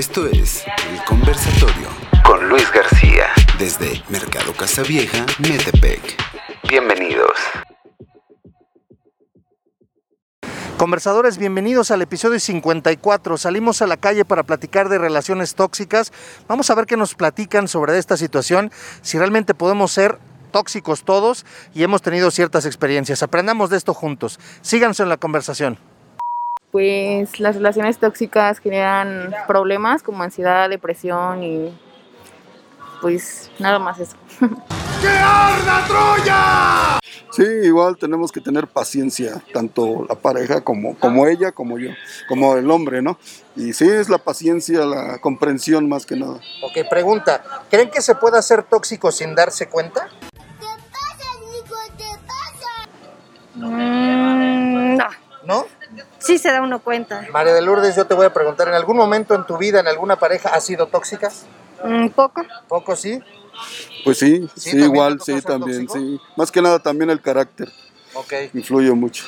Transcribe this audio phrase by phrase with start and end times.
[0.00, 1.88] Esto es El Conversatorio
[2.24, 3.26] con Luis García.
[3.58, 6.16] desde Mercado Casa Vieja, Metepec.
[6.70, 7.32] Bienvenidos.
[10.78, 13.36] Conversadores, bienvenidos al episodio 54.
[13.36, 16.14] Salimos a la calle para platicar de relaciones tóxicas.
[16.48, 20.16] Vamos a ver qué nos platican sobre esta situación, si realmente podemos ser
[20.50, 23.22] tóxicos todos y hemos tenido ciertas experiencias.
[23.22, 24.40] Aprendamos de esto juntos.
[24.62, 25.89] Síganse en la conversación.
[26.70, 31.78] Pues las relaciones tóxicas generan problemas como ansiedad, depresión y
[33.00, 34.16] pues nada más eso.
[37.32, 41.90] Sí, igual tenemos que tener paciencia, tanto la pareja como, como ella, como yo,
[42.28, 43.18] como el hombre, ¿no?
[43.54, 46.40] Y sí, es la paciencia, la comprensión más que nada.
[46.62, 47.42] Ok, pregunta.
[47.70, 50.08] ¿Creen que se puede hacer tóxico sin darse cuenta?
[53.54, 55.08] Mm, no,
[55.44, 55.66] ¿No?
[56.20, 57.26] Sí se da uno cuenta.
[57.32, 59.88] María de Lourdes, yo te voy a preguntar, ¿en algún momento en tu vida, en
[59.88, 61.30] alguna pareja, has sido tóxica?
[61.82, 62.42] Un poco.
[62.68, 63.20] Poco sí.
[64.04, 65.94] Pues sí, Sí, sí, ¿también igual, sí, también, tóxico?
[65.94, 66.20] sí.
[66.36, 67.68] Más que nada también el carácter
[68.14, 68.32] Ok.
[68.54, 69.24] influye mucho.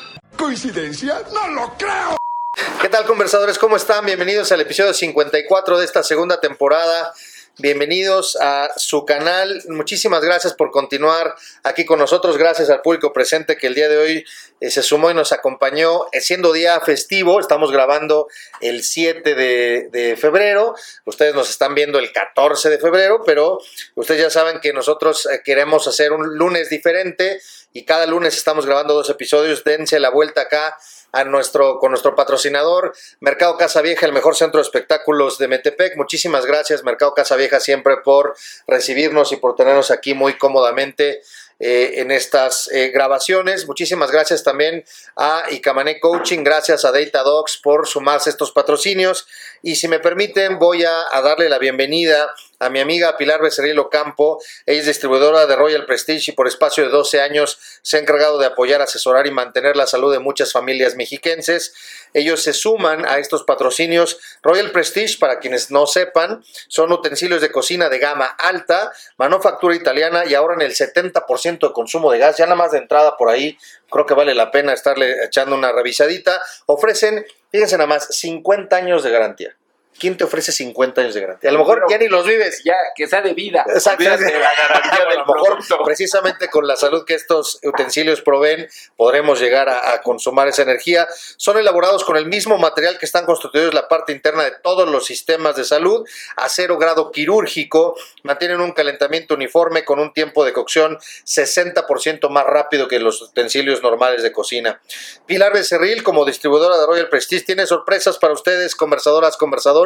[2.80, 3.58] ¿Qué tal conversadores?
[3.58, 4.04] ¿Cómo están?
[4.04, 7.12] Bienvenidos al episodio 54 de esta segunda temporada.
[7.58, 9.62] Bienvenidos a su canal.
[9.68, 12.38] Muchísimas gracias por continuar aquí con nosotros.
[12.38, 14.24] Gracias al público presente que el día de hoy
[14.60, 16.06] eh, se sumó y nos acompañó.
[16.12, 18.26] Eh, siendo día festivo, estamos grabando
[18.62, 20.74] el 7 de, febrero.
[21.04, 23.58] Ustedes nos están viendo el 14 de febrero, pero
[23.96, 27.38] ustedes ya saben que nosotros eh, queremos hacer un lunes diferente
[27.74, 29.62] y cada lunes estamos grabando dos episodios.
[29.62, 30.74] Dense la vuelta acá
[31.12, 35.96] a nuestro, con nuestro patrocinador, Mercado Casa Vieja, el mejor centro de espectáculos de Metepec.
[35.96, 38.34] Muchísimas gracias, Mercado Casa Vieja, siempre por
[38.66, 41.20] recibirnos y por tenernos aquí muy cómodamente
[41.64, 43.68] eh, en estas eh, grabaciones.
[43.68, 49.28] Muchísimas gracias también a Icamané Coaching, gracias a Datadogs por sumarse estos patrocinios.
[49.62, 53.78] Y si me permiten, voy a, a darle la bienvenida a mi amiga Pilar Becerril
[53.78, 54.42] Ocampo.
[54.66, 58.38] Ella es distribuidora de Royal Prestige y por espacio de 12 años se ha encargado
[58.38, 61.74] de apoyar, asesorar y mantener la salud de muchas familias mexiquenses.
[62.14, 64.18] Ellos se suman a estos patrocinios.
[64.42, 70.24] Royal Prestige, para quienes no sepan, son utensilios de cocina de gama alta, manufactura italiana
[70.26, 72.36] y ahorran el 70% de consumo de gas.
[72.36, 73.56] Ya nada más de entrada por ahí,
[73.90, 76.40] creo que vale la pena estarle echando una revisadita.
[76.66, 79.56] Ofrecen, fíjense nada más, 50 años de garantía.
[79.98, 81.50] ¿Quién te ofrece 50 años de garantía?
[81.50, 82.62] A lo mejor ya ni los vives.
[82.64, 83.64] Ya, que sea de vida.
[83.68, 84.04] Exacto.
[84.04, 89.68] La garantía a lo mejor, precisamente con la salud que estos utensilios proveen, podremos llegar
[89.68, 91.06] a, a consumar esa energía.
[91.36, 95.06] Son elaborados con el mismo material que están constituidos la parte interna de todos los
[95.06, 100.52] sistemas de salud, a cero grado quirúrgico, mantienen un calentamiento uniforme con un tiempo de
[100.52, 104.80] cocción 60% más rápido que los utensilios normales de cocina.
[105.26, 109.81] Pilar Becerril, como distribuidora de Royal Prestige, tiene sorpresas para ustedes, conversadoras, conversadores.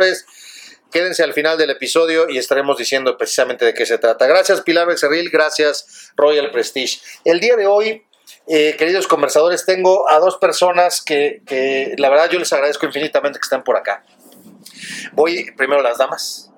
[0.91, 4.27] Quédense al final del episodio y estaremos diciendo precisamente de qué se trata.
[4.27, 7.01] Gracias Pilar Becerril, gracias Royal Prestige.
[7.25, 8.05] El día de hoy,
[8.47, 13.39] eh, queridos conversadores, tengo a dos personas que, que la verdad yo les agradezco infinitamente
[13.39, 14.05] que estén por acá.
[15.13, 16.51] Voy primero a las damas.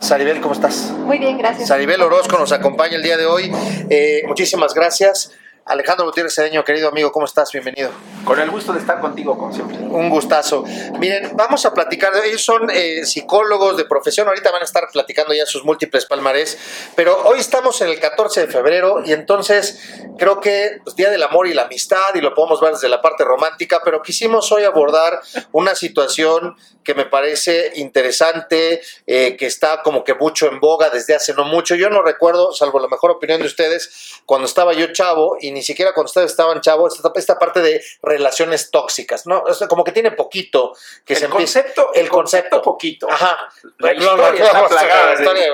[0.00, 0.90] Saribel, ¿cómo estás?
[0.90, 1.68] Muy bien, gracias.
[1.68, 3.50] Saribel Orozco nos acompaña el día de hoy.
[3.90, 5.32] Eh, muchísimas gracias.
[5.64, 7.50] Alejandro Gutiérrez Cedeño, querido amigo, ¿cómo estás?
[7.52, 7.90] Bienvenido.
[8.26, 9.78] Con el gusto de estar contigo, como siempre.
[9.78, 10.64] Un gustazo.
[10.98, 12.12] Miren, vamos a platicar.
[12.24, 14.26] Ellos son eh, psicólogos de profesión.
[14.26, 16.58] Ahorita van a estar platicando ya sus múltiples palmarés.
[16.96, 19.78] Pero hoy estamos en el 14 de febrero y entonces
[20.18, 23.00] creo que es Día del Amor y la Amistad y lo podemos ver desde la
[23.00, 23.80] parte romántica.
[23.84, 25.20] Pero quisimos hoy abordar
[25.52, 31.14] una situación que me parece interesante, eh, que está como que mucho en boga desde
[31.14, 31.74] hace no mucho.
[31.74, 35.62] Yo no recuerdo, salvo la mejor opinión de ustedes, cuando estaba yo chavo y ni
[35.62, 37.82] siquiera cuando ustedes estaban chavos, esta, esta parte de
[38.16, 39.40] relaciones tóxicas, ¿no?
[39.40, 43.10] O sea, como que tiene poquito que el se concepto, el concepto poquito.
[43.10, 43.38] Ajá.
[43.78, 45.52] La historia está plagada de- historia,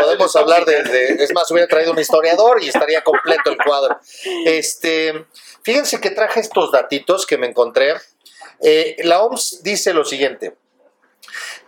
[0.00, 3.98] Podemos hablar de- Es más, hubiera traído un historiador y estaría completo el cuadro.
[4.44, 5.26] Este,
[5.62, 7.94] fíjense que traje estos datitos que me encontré.
[8.60, 10.56] Eh, la OMS dice lo siguiente.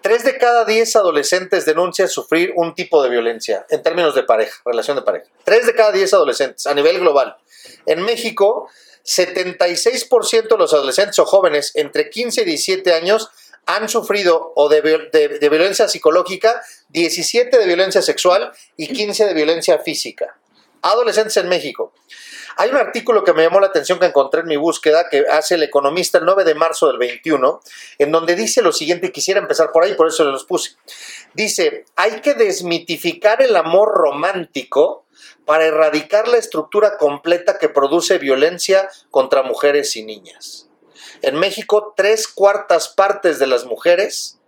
[0.00, 4.60] Tres de cada diez adolescentes denuncian sufrir un tipo de violencia en términos de pareja,
[4.64, 5.26] relación de pareja.
[5.44, 7.36] Tres de cada diez adolescentes a nivel global.
[7.86, 8.68] En México,
[9.06, 13.28] 76% de los adolescentes o jóvenes entre 15 y 17 años
[13.66, 14.80] han sufrido o de,
[15.12, 20.38] de- de violencia psicológica, 17 de violencia sexual y 15 de violencia física.
[20.82, 21.92] Adolescentes en México.
[22.58, 25.56] Hay un artículo que me llamó la atención que encontré en mi búsqueda que hace
[25.56, 27.60] el economista el 9 de marzo del 21,
[27.98, 30.76] en donde dice lo siguiente, y quisiera empezar por ahí, por eso los puse.
[31.34, 35.04] Dice, hay que desmitificar el amor romántico
[35.44, 40.68] para erradicar la estructura completa que produce violencia contra mujeres y niñas.
[41.20, 44.40] En México, tres cuartas partes de las mujeres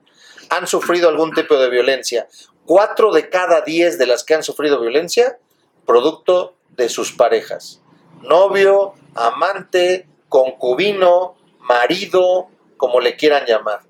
[0.49, 2.27] han sufrido algún tipo de violencia.
[2.65, 5.39] Cuatro de cada diez de las que han sufrido violencia,
[5.85, 7.83] producto de sus parejas.
[8.23, 13.81] Novio, amante, concubino, marido, como le quieran llamar.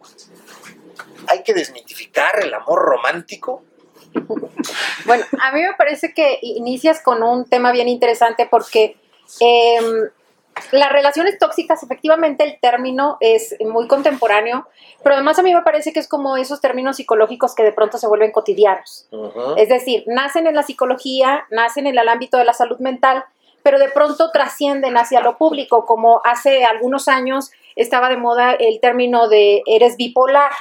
[1.28, 3.62] Hay que desmitificar el amor romántico.
[5.04, 8.96] Bueno, a mí me parece que inicias con un tema bien interesante porque
[9.40, 10.08] em,
[10.72, 14.66] las relaciones tóxicas, efectivamente el término es muy contemporáneo,
[15.02, 17.98] pero además a mí me parece que es como esos términos psicológicos que de pronto
[17.98, 19.08] se vuelven cotidianos.
[19.56, 23.24] Es decir, nacen en la psicología, nacen en el ámbito de la salud mental,
[23.62, 28.80] pero de pronto trascienden hacia lo público, como hace algunos años estaba de moda el
[28.80, 30.52] término de eres bipolar,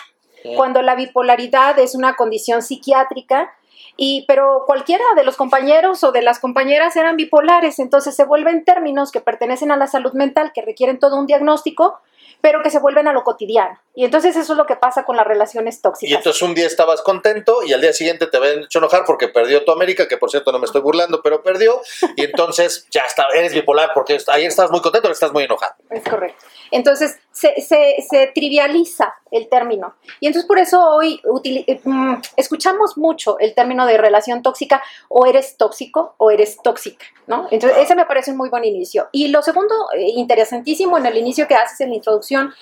[0.43, 0.53] Sí.
[0.55, 3.51] cuando la bipolaridad es una condición psiquiátrica.
[3.99, 8.63] Y, pero cualquiera de los compañeros o de las compañeras eran bipolares, entonces se vuelven
[8.63, 11.99] términos que pertenecen a la salud mental, que requieren todo un diagnóstico,
[12.41, 13.79] pero que se vuelven a lo cotidiano.
[13.95, 16.17] Y entonces eso es lo que pasa con las relaciones Y tóxicas.
[16.17, 19.63] entonces un día estabas contento y al día siguiente te habían hecho enojar porque perdió
[19.65, 21.81] tu América, que por cierto no me estoy burlando, pero perdió.
[22.15, 25.73] Y entonces ya está, eres bipolar porque ayer estabas muy contento, ahora estás muy enojado.
[25.89, 26.45] Es correcto.
[26.71, 29.95] Entonces, se, se- se trivializa el término.
[30.19, 35.25] Y entonces por eso hoy eh, mm, escuchamos mucho el término de relación tóxica, o
[35.25, 37.47] eres tóxico o eres tóxica, ¿no?
[37.51, 39.07] Entonces, ese me parece un muy buen inicio.
[39.11, 42.53] Y lo segundo, eh, interesantísimo en el inicio que haces en la introducción,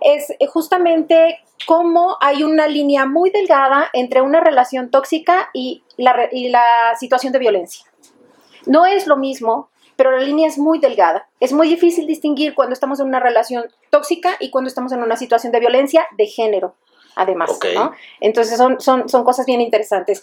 [0.00, 6.28] es eh, justamente cómo hay una línea muy delgada entre una relación tóxica y la,
[6.30, 6.64] y la
[7.00, 7.84] situación de violencia.
[8.66, 11.28] No es lo mismo, pero la línea es muy delgada.
[11.40, 15.16] Es muy difícil distinguir cuando estamos en una relación tóxica y cuando estamos en una
[15.16, 16.74] situación de violencia de género,
[17.16, 17.58] además.
[17.74, 17.92] ¿no?
[18.20, 20.22] Entonces son, son, son cosas bien interesantes.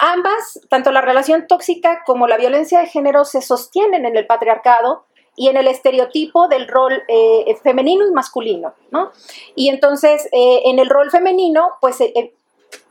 [0.00, 5.04] Ambas, tanto la relación tóxica como la violencia de género, se sostienen en el patriarcado
[5.34, 9.12] y en el estereotipo del rol eh, femenino y masculino, ¿no?
[9.54, 12.34] Y entonces, eh, en el rol femenino, pues eh,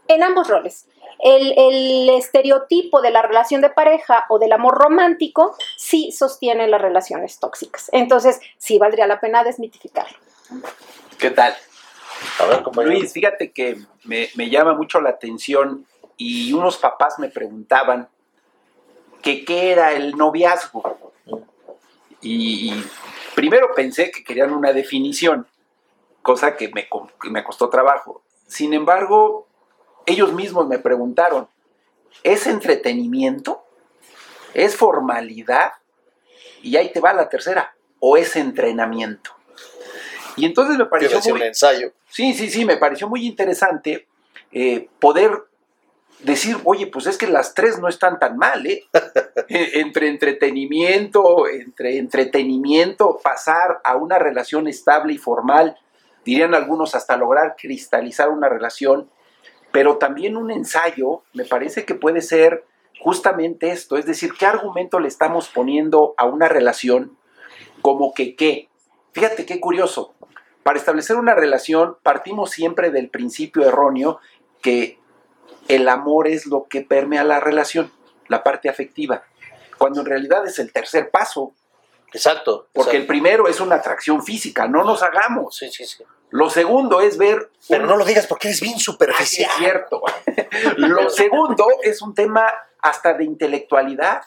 [0.07, 0.88] en ambos roles.
[1.19, 6.81] El, el estereotipo de la relación de pareja o del amor romántico sí sostiene las
[6.81, 7.89] relaciones tóxicas.
[7.94, 10.18] Entonces, sí valdría la pena desmitificarlo.
[11.19, 11.56] ¿Qué tal?
[12.39, 12.95] A ver, compañero.
[12.95, 15.86] Luis, fíjate que me, me llama mucho la atención
[16.18, 18.09] y unos papás me preguntaban
[19.21, 20.97] que qué era el noviazgo.
[22.21, 22.86] Y, y
[23.36, 25.47] primero pensé que querían una definición,
[26.21, 26.88] cosa que me,
[27.21, 28.24] que me costó trabajo.
[28.47, 29.47] Sin embargo,
[30.06, 31.48] ellos mismos me preguntaron,
[32.24, 33.63] ¿es entretenimiento?
[34.53, 35.74] ¿Es formalidad?
[36.62, 39.31] Y ahí te va la tercera, ¿o es entrenamiento?
[40.36, 41.92] Y entonces me pareció muy, un ensayo.
[42.09, 44.07] Sí, sí, sí, me pareció muy interesante
[44.51, 45.31] eh, poder
[46.24, 48.86] decir, oye, pues es que las tres no están tan mal, ¿eh?
[49.47, 55.77] Eh, entre entretenimiento, entre entretenimiento, pasar a una relación estable y formal,
[56.24, 59.09] dirían algunos hasta lograr cristalizar una relación,
[59.71, 62.65] pero también un ensayo, me parece que puede ser
[63.00, 67.18] justamente esto, es decir, ¿qué argumento le estamos poniendo a una relación
[67.81, 68.69] como que qué?
[69.13, 70.13] Fíjate qué curioso,
[70.63, 74.19] para establecer una relación partimos siempre del principio erróneo
[74.62, 75.00] que
[75.68, 77.91] el amor es lo que permea la relación,
[78.27, 79.23] la parte afectiva,
[79.78, 81.54] cuando en realidad es el tercer paso,
[82.13, 82.68] Exacto.
[82.73, 85.56] porque el primero es una atracción física, no nos hagamos.
[85.56, 86.03] Sí, sí, sí.
[86.30, 87.49] Lo segundo es ver...
[87.68, 89.49] Pero un- no lo digas porque eres bien Ah, superficial.
[89.51, 90.01] es cierto.
[90.77, 92.51] Lo segundo es un tema
[92.81, 94.23] hasta de intelectualidad.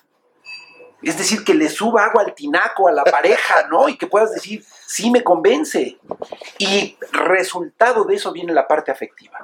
[1.02, 3.88] Es decir, que le suba agua al tinaco a la pareja, ¿no?
[3.90, 5.98] Y que puedas decir, sí me convence.
[6.58, 9.38] Y resultado de eso viene la parte afectiva.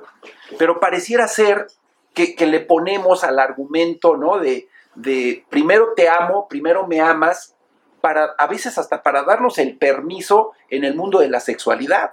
[0.59, 1.67] Pero pareciera ser
[2.15, 4.39] que, que le ponemos al argumento, ¿no?
[4.39, 7.55] De, de primero te amo, primero me amas,
[8.01, 12.13] para, a veces hasta para darnos el permiso en el mundo de la sexualidad.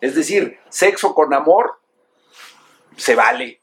[0.00, 1.80] Es decir, sexo con amor
[2.96, 3.60] se vale.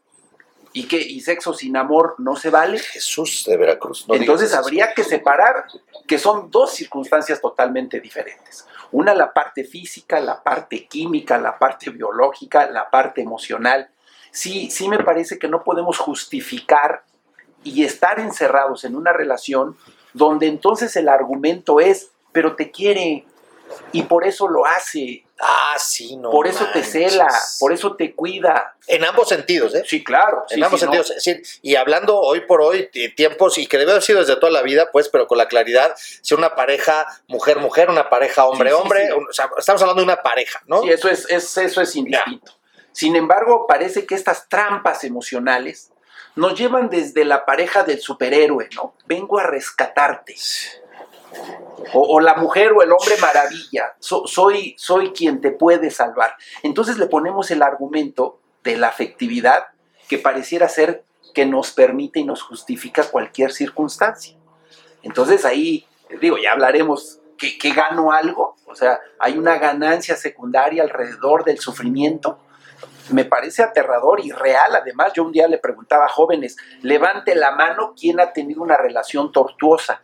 [0.74, 1.01] ¿Y qué?
[1.01, 2.79] ¿Y sexo sin amor no se vale?
[2.79, 4.07] Jesús de Veracruz.
[4.07, 5.65] no Entonces habría que separar
[6.05, 8.67] que son dos circunstancias totalmente diferentes.
[8.91, 13.89] Una la parte física, la parte química, la parte biológica, la parte emocional.
[14.31, 17.05] Sí, sí me parece que no podemos justificar
[17.63, 19.77] y estar encerrados en una relación
[20.15, 23.25] donde entonces el argumento es, pero te quiere
[23.91, 26.29] y por eso lo hace, Ah, sí, no.
[26.29, 27.27] por eso te cela,
[27.60, 28.77] por eso te cuida.
[28.88, 29.84] En ambos sentidos, ¿eh?
[29.86, 30.45] Sí, claro.
[30.50, 30.91] en sí, ambos sí, no.
[30.93, 31.10] sentidos.
[31.17, 34.51] Es decir, y hablando hoy por hoy, tiempos, y que debe haber sido desde toda
[34.51, 39.05] la vida, pues, pero con la claridad, si una pareja mujer-mujer, una pareja hombre-hombre, Sí,
[39.07, 39.17] sí, sí.
[39.19, 40.81] un- o sea, estamos hablando de una pareja, ¿no?
[40.84, 42.53] Sí, eso es, es- eso es indistinto.
[42.93, 45.91] Sin embargo, parece que estas trampas emocionales
[46.36, 48.94] nos llevan desde la pareja del superhéroe, ¿no?
[49.06, 50.36] Vengo a rescatarte.
[51.94, 53.96] O, la mujer o el hombre maravilla.
[54.00, 56.36] So- soy, soy quien te puede salvar.
[56.63, 59.68] Entonces le ponemos el argumento de la afectividad
[60.08, 64.38] que pareciera ser que nos permite y nos justifica cualquier circunstancia.
[65.04, 65.86] Entonces ahí,
[66.22, 71.60] digo, ya hablaremos que, que gano algo, o sea, hay una ganancia secundaria alrededor del
[71.60, 72.39] sufrimiento.
[73.09, 74.75] Me parece aterrador y real.
[74.75, 78.77] Además, yo un día le preguntaba a jóvenes, levante la mano quién ha tenido una
[78.77, 80.01] relación tortuosa.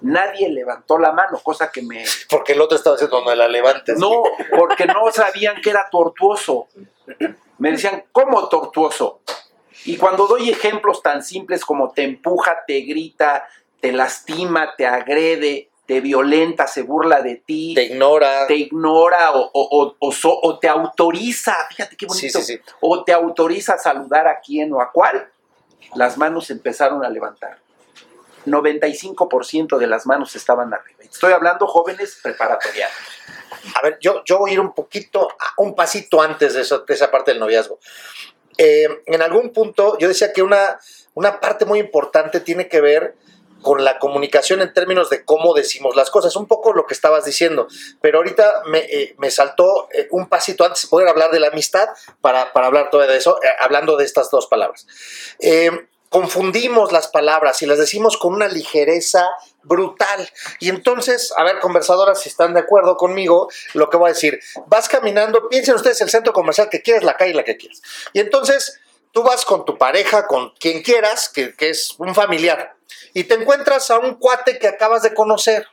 [0.00, 2.04] Nadie levantó la mano, cosa que me...
[2.28, 3.98] Porque el otro estaba diciendo, no la levantes.
[3.98, 4.22] No,
[4.56, 6.68] porque no sabían que era tortuoso.
[7.58, 9.20] Me decían, ¿cómo tortuoso?
[9.86, 13.48] Y cuando doy ejemplos tan simples como te empuja, te grita,
[13.80, 18.46] te lastima, te agrede, te violenta, se burla de ti, Te ignora.
[18.46, 22.60] te ignora o, o- o- so- o te autoriza, fíjate qué bonito, Sí, sí, sí.
[22.80, 25.28] o te autoriza a saludar a quién o a cuál,
[25.94, 27.58] las manos empezaron a levantar.
[28.46, 30.98] 95% de las manos estaban arriba.
[31.02, 32.94] Estoy hablando jóvenes preparatorianos.
[33.78, 36.94] A ver, yo, yo voy a ir un poquito, un pasito antes de, eso, de
[36.94, 37.78] esa parte del noviazgo.
[38.58, 40.78] Eh, en algún punto yo decía que una,
[41.14, 43.16] una parte muy importante tiene que ver
[43.64, 47.24] con la comunicación en términos de cómo decimos las cosas, un poco lo que estabas
[47.24, 47.66] diciendo,
[48.00, 51.48] pero ahorita me, eh, me saltó eh, un pasito antes de poder hablar de la
[51.48, 51.88] amistad
[52.20, 54.86] para, para hablar todavía de eso, eh, hablando de estas dos palabras.
[56.14, 59.28] Confundimos las palabras y las decimos con una ligereza
[59.64, 60.30] brutal.
[60.60, 64.38] Y entonces, a ver, conversadoras, si están de acuerdo conmigo, lo que voy a decir,
[64.68, 67.82] vas caminando, piensen ustedes el centro comercial que quieres, la calle la que quieras.
[68.12, 68.78] Y entonces
[69.10, 72.73] tú vas con tu pareja, con quien quieras, que, que es un familiar,
[73.12, 75.66] y te encuentras a un cuate que acabas de conocer.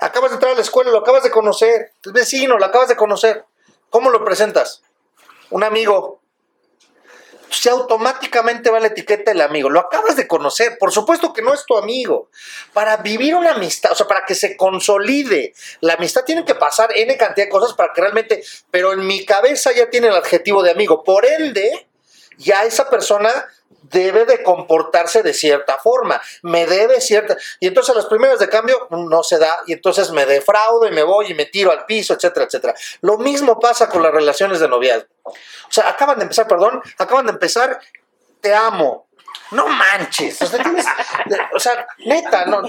[0.00, 2.96] Acabas de entrar a la escuela, lo acabas de conocer, es vecino, lo acabas de
[2.96, 3.44] conocer.
[3.90, 4.82] ¿Cómo lo presentas?
[5.50, 6.20] Un amigo,
[7.54, 9.70] se automáticamente va la etiqueta del amigo.
[9.70, 12.28] Lo acabas de conocer, por supuesto que no es tu amigo.
[12.72, 16.90] Para vivir una amistad, o sea, para que se consolide la amistad, tienen que pasar
[16.94, 20.62] N cantidad de cosas para que realmente, pero en mi cabeza ya tiene el adjetivo
[20.62, 21.02] de amigo.
[21.04, 21.88] Por ende,
[22.36, 23.46] ya esa persona
[23.94, 28.88] debe de comportarse de cierta forma, me debe cierta, y entonces las primeras de cambio
[28.90, 32.12] no se da, y entonces me defraudo y me voy y me tiro al piso,
[32.12, 32.74] etcétera, etcétera.
[33.00, 35.08] Lo mismo pasa con las relaciones de noviazgo.
[35.24, 35.32] O
[35.70, 37.80] sea, acaban de empezar, perdón, acaban de empezar,
[38.42, 39.06] te amo.
[39.50, 40.86] No manches, o sea, tienes-
[41.54, 42.62] o sea, neta, no,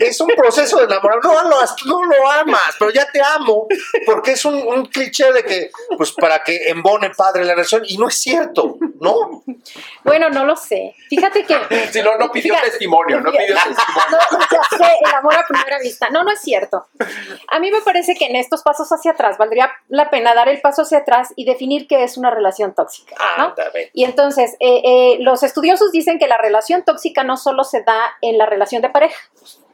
[0.00, 3.66] es un proceso de enamorar, no lo, no lo amas, pero ya te amo,
[4.06, 7.96] porque es un, un cliché de que, pues para que embone padre la relación, y
[7.98, 9.42] no es cierto, ¿no?
[10.04, 10.94] Bueno, no lo sé.
[11.08, 11.56] Fíjate que.
[11.92, 14.18] Si no, no pidió Fíjate, testimonio, no pidió testimonio.
[14.30, 16.08] No, ya sé, el amor a primera vista.
[16.10, 16.86] No, no es cierto.
[17.48, 20.60] A mí me parece que en estos pasos hacia atrás valdría la pena dar el
[20.60, 23.46] paso hacia atrás y definir qué es una relación tóxica, ¿no?
[23.48, 23.90] Ándale.
[23.92, 27.98] Y entonces, eh, eh, los estudiosos dicen que la relación tóxica no solo se da
[28.22, 29.18] en la relación de pareja,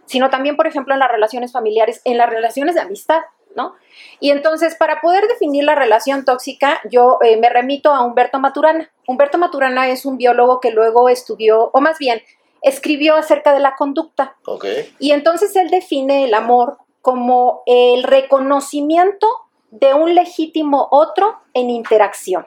[0.07, 3.23] sino también, por ejemplo, en las relaciones familiares, en las relaciones de amistad,
[3.57, 3.75] ¿no?
[4.21, 8.91] Y entonces, para poder definir la relación tóxica, yo eh, me remito a Humberto Maturana.
[9.07, 12.23] Humberto Maturana es un biólogo que luego estudió, o más bien,
[12.62, 14.37] escribió acerca de la conducta.
[14.47, 14.67] Ok.
[14.99, 19.26] Y entonces él define el amor como el reconocimiento
[19.71, 22.47] de un legítimo otro en interacción.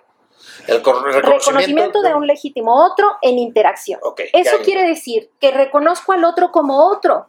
[0.67, 3.99] El reconocimiento, Reconocimiento de un legítimo otro en interacción.
[4.33, 7.27] Eso quiere decir que reconozco al otro como otro,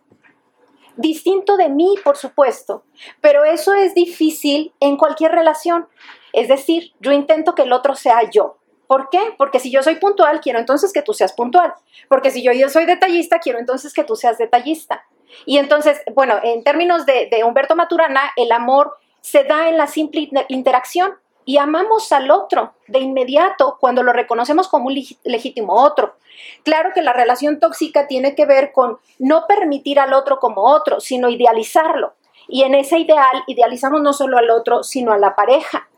[0.97, 2.85] distinto de mí, por supuesto,
[3.21, 5.87] pero eso es difícil en cualquier relación.
[6.33, 8.57] Es decir, yo intento que el otro sea yo.
[8.87, 9.35] ¿Por qué?
[9.37, 11.75] Porque si yo soy puntual, quiero entonces que tú seas puntual.
[12.09, 15.05] Porque si yo, yo soy detallista, quiero entonces que tú seas detallista.
[15.45, 19.89] Y entonces, bueno, en términos de, de Humberto Maturana, el amor se da en la
[19.89, 21.15] simple inter- interacción
[21.47, 26.17] y amamos al otro de inmediato cuando lo reconocemos como un leg- legítimo otro.
[26.65, 31.01] Claro que la relación tóxica tiene que ver con no permitir al otro como otro,
[31.01, 32.15] sino idealizarlo.
[32.49, 35.89] Y en ese ideal idealizamos no solo al otro, sino a la pareja,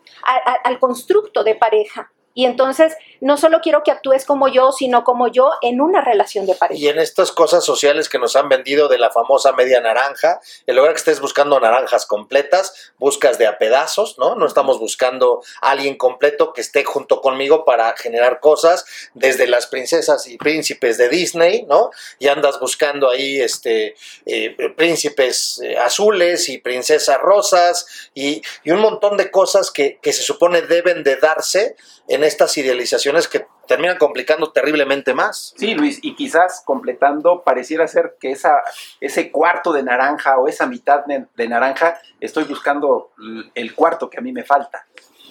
[0.65, 2.13] al constructo de pareja.
[2.35, 6.47] Y entonces no solo quiero que actúes como yo, sino como yo en una relación
[6.47, 6.81] de pareja.
[6.81, 10.77] Y en estas cosas sociales que nos han vendido de la famosa media naranja, en
[10.77, 14.37] lugar que estés buscando naranjas completas, buscas de a pedazos, ¿no?
[14.37, 20.27] No estamos buscando alguien completo que esté junto conmigo para generar cosas, desde las princesas
[20.29, 21.91] y príncipes de Disney, ¿no?
[22.19, 28.81] Y andas buscando ahí este, eh, príncipes eh, azules y princesas rosas y, y un
[28.81, 31.77] montón de cosas que, que se supone deben de darse
[32.25, 35.55] estas idealizaciones que terminan complicando terriblemente más.
[35.57, 38.63] Sí, Luis, y quizás completando, pareciera ser que esa,
[39.01, 43.13] ese cuarto de naranja o esa mitad de, de naranja, estoy buscando
[43.55, 44.87] el cuarto que a mí me falta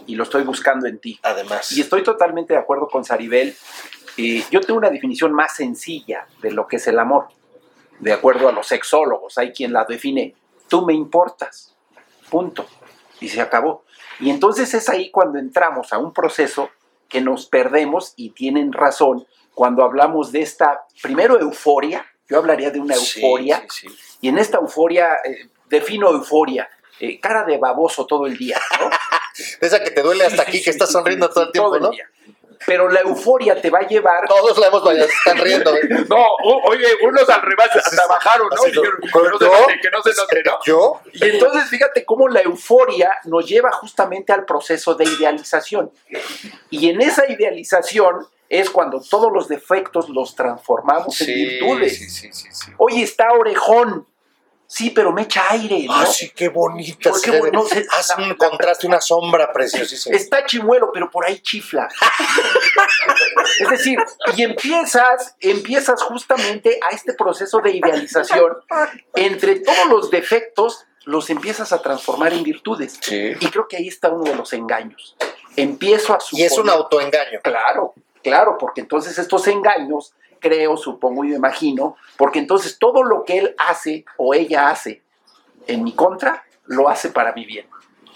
[0.08, 1.20] y lo estoy buscando en ti.
[1.22, 1.72] Además.
[1.74, 3.56] Y estoy totalmente de acuerdo con Saribel.
[4.18, 7.28] Eh, yo tengo una definición más sencilla de lo que es el amor,
[8.00, 9.38] de acuerdo a los sexólogos.
[9.38, 10.34] Hay quien la define,
[10.68, 11.76] tú me importas,
[12.30, 12.66] punto.
[13.20, 13.84] Y se acabó.
[14.20, 16.70] Y entonces es ahí cuando entramos a un proceso
[17.10, 22.80] que nos perdemos y tienen razón cuando hablamos de esta, primero euforia, yo hablaría de
[22.80, 23.96] una euforia, sí, sí.
[24.22, 28.90] y en esta euforia, eh, defino euforia, eh, cara de baboso todo el día, ¿no?
[29.62, 31.90] Esa que te duele hasta aquí, que estás sonriendo todo el tiempo, todo ¿no?
[31.90, 32.10] día.
[32.66, 35.76] Pero la euforia te va a llevar Todos la hemos bailado, están riendo.
[35.76, 35.82] ¿eh?
[36.10, 38.56] No, o- oye, unos al revés trabajaron, ¿no?
[38.56, 38.90] Así, Y que, ¿no?
[39.00, 39.52] que no se ¿Yo?
[39.62, 40.60] note, que no se note, ¿no?
[40.66, 41.02] ¿Yo?
[41.14, 45.92] Y entonces fíjate cómo la euforia nos lleva justamente al proceso de idealización.
[46.70, 51.98] Y en esa idealización es cuando todos los defectos los transformamos en virtudes.
[51.98, 52.72] sí, sí, sí, sí.
[52.78, 54.08] Oye, está orejón.
[54.70, 55.94] Sí, pero me echa aire, ¿no?
[55.94, 57.10] Ah, sí, qué bonita.
[57.12, 57.40] ¿Por qué se ve.
[57.40, 57.64] bueno?
[57.66, 60.16] Se- Hace la- un contraste, una sombra preciosísima.
[60.16, 61.88] Está chimuelo, pero por ahí chifla.
[63.60, 63.98] es decir,
[64.36, 68.58] y empiezas, empiezas justamente a este proceso de idealización.
[69.16, 72.98] Entre todos los defectos, los empiezas a transformar en virtudes.
[73.02, 73.34] Sí.
[73.40, 75.16] Y creo que ahí está uno de los engaños.
[75.56, 77.40] Empiezo a Y es un suponer- autoengaño.
[77.42, 83.38] Claro, claro, porque entonces estos engaños, creo, supongo y imagino, porque entonces todo lo que
[83.40, 85.02] él hace o ella hace
[85.68, 87.68] en mi contra, lo hace para mi bien.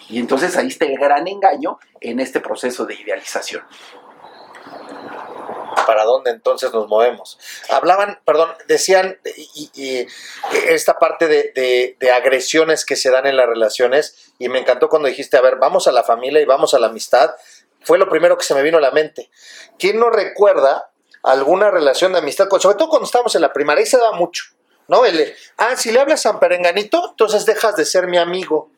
[0.10, 3.64] Y entonces ahí está el gran engaño en este proceso de idealización.
[5.88, 7.40] ¿Para dónde entonces nos movemos?
[7.70, 9.18] Hablaban, perdón, decían
[9.56, 10.06] y-
[10.68, 14.90] esta parte de, de- de agresiones que se dan en las relaciones y me encantó
[14.90, 17.32] cuando dijiste, a ver, vamos a la familia y vamos a la amistad.
[17.84, 19.30] Fue lo primero que se me vino a la mente.
[19.80, 20.91] ¿Quién no recuerda
[21.24, 22.48] alguna relación de amistad?
[22.60, 24.44] Sobre todo cuando estábamos en la primaria, ahí se daba mucho.
[24.88, 25.06] ¿No?
[25.06, 28.70] El, ah, si le hablas a San Perenganito, entonces dejas de ser mi amigo.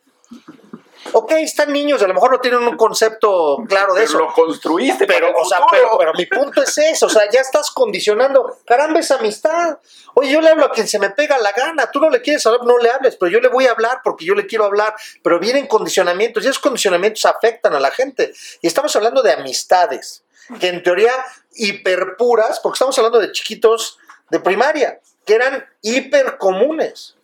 [1.12, 4.18] Ok, están niños, a lo mejor no tienen un concepto claro de eso.
[4.18, 7.70] Lo construiste, Pero, o sea, pero, pero mi punto es eso, o sea, ya estás
[7.70, 9.78] condicionando, caramba, es amistad.
[10.14, 12.44] Oye, yo le hablo a quien se me pega la gana, tú no le quieres
[12.46, 14.94] hablar, no le hables, pero yo le voy a hablar porque yo le quiero hablar,
[15.22, 18.32] pero vienen condicionamientos y esos condicionamientos afectan a la gente.
[18.60, 20.23] Y estamos hablando de amistades,
[20.60, 21.12] que en teoría
[21.54, 23.98] hiperpuras, porque estamos hablando de chiquitos
[24.30, 27.16] de primaria, que eran hiper comunes.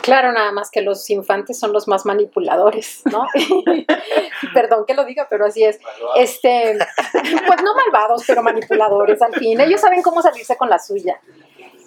[0.00, 3.26] Claro, nada más que los infantes son los más manipuladores, ¿no?
[4.54, 5.78] Perdón que lo diga, pero así es.
[6.16, 6.78] Este,
[7.12, 9.60] pues no malvados, pero manipuladores al fin.
[9.60, 11.20] Ellos saben cómo salirse con la suya.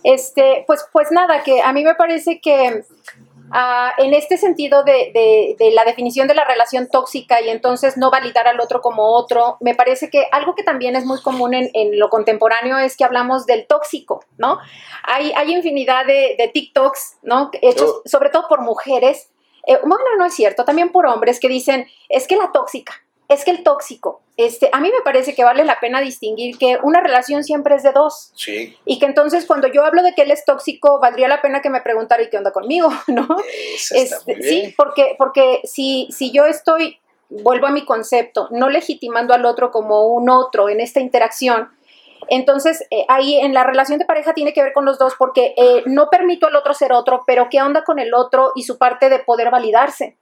[0.03, 2.83] Este, pues, pues nada, que a mí me parece que
[3.51, 7.97] ah, en este sentido de, de- de la definición de la relación tóxica y entonces
[7.97, 11.53] no validar al otro como otro, me parece que algo que también es muy común
[11.53, 14.60] en, en lo contemporáneo es que hablamos del tóxico, ¿no?
[15.03, 17.49] Hay, hay infinidad de, de TikToks, ¿no?
[17.62, 18.01] Hechos Oh.
[18.05, 19.29] sobre todo por mujeres.
[19.65, 22.93] Eh, bueno, no es cierto, también por hombres que dicen, es que la tóxica,
[23.27, 24.21] es que el tóxico.
[24.38, 27.82] Este, a mí me parece que vale la pena distinguir que una relación siempre es
[27.82, 28.32] de dos.
[28.36, 31.62] Sí, Y que entonces cuando yo hablo de que él es tóxico, valdría la pena
[31.62, 32.89] que me preguntara, ¿y qué onda conmigo?
[33.08, 33.28] ¿No?
[33.91, 39.43] Este, sí, porque, porque si, si yo estoy, vuelvo a mi concepto, no legitimando al
[39.43, 41.69] otro como un otro en esta interacción,
[42.30, 45.56] entonces eh, ahí en la relación de pareja tiene que ver con los dos porque
[45.58, 48.78] eh, no permito al otro ser otro, pero ¿qué onda con el otro y su
[48.78, 50.15] parte de poder validarse?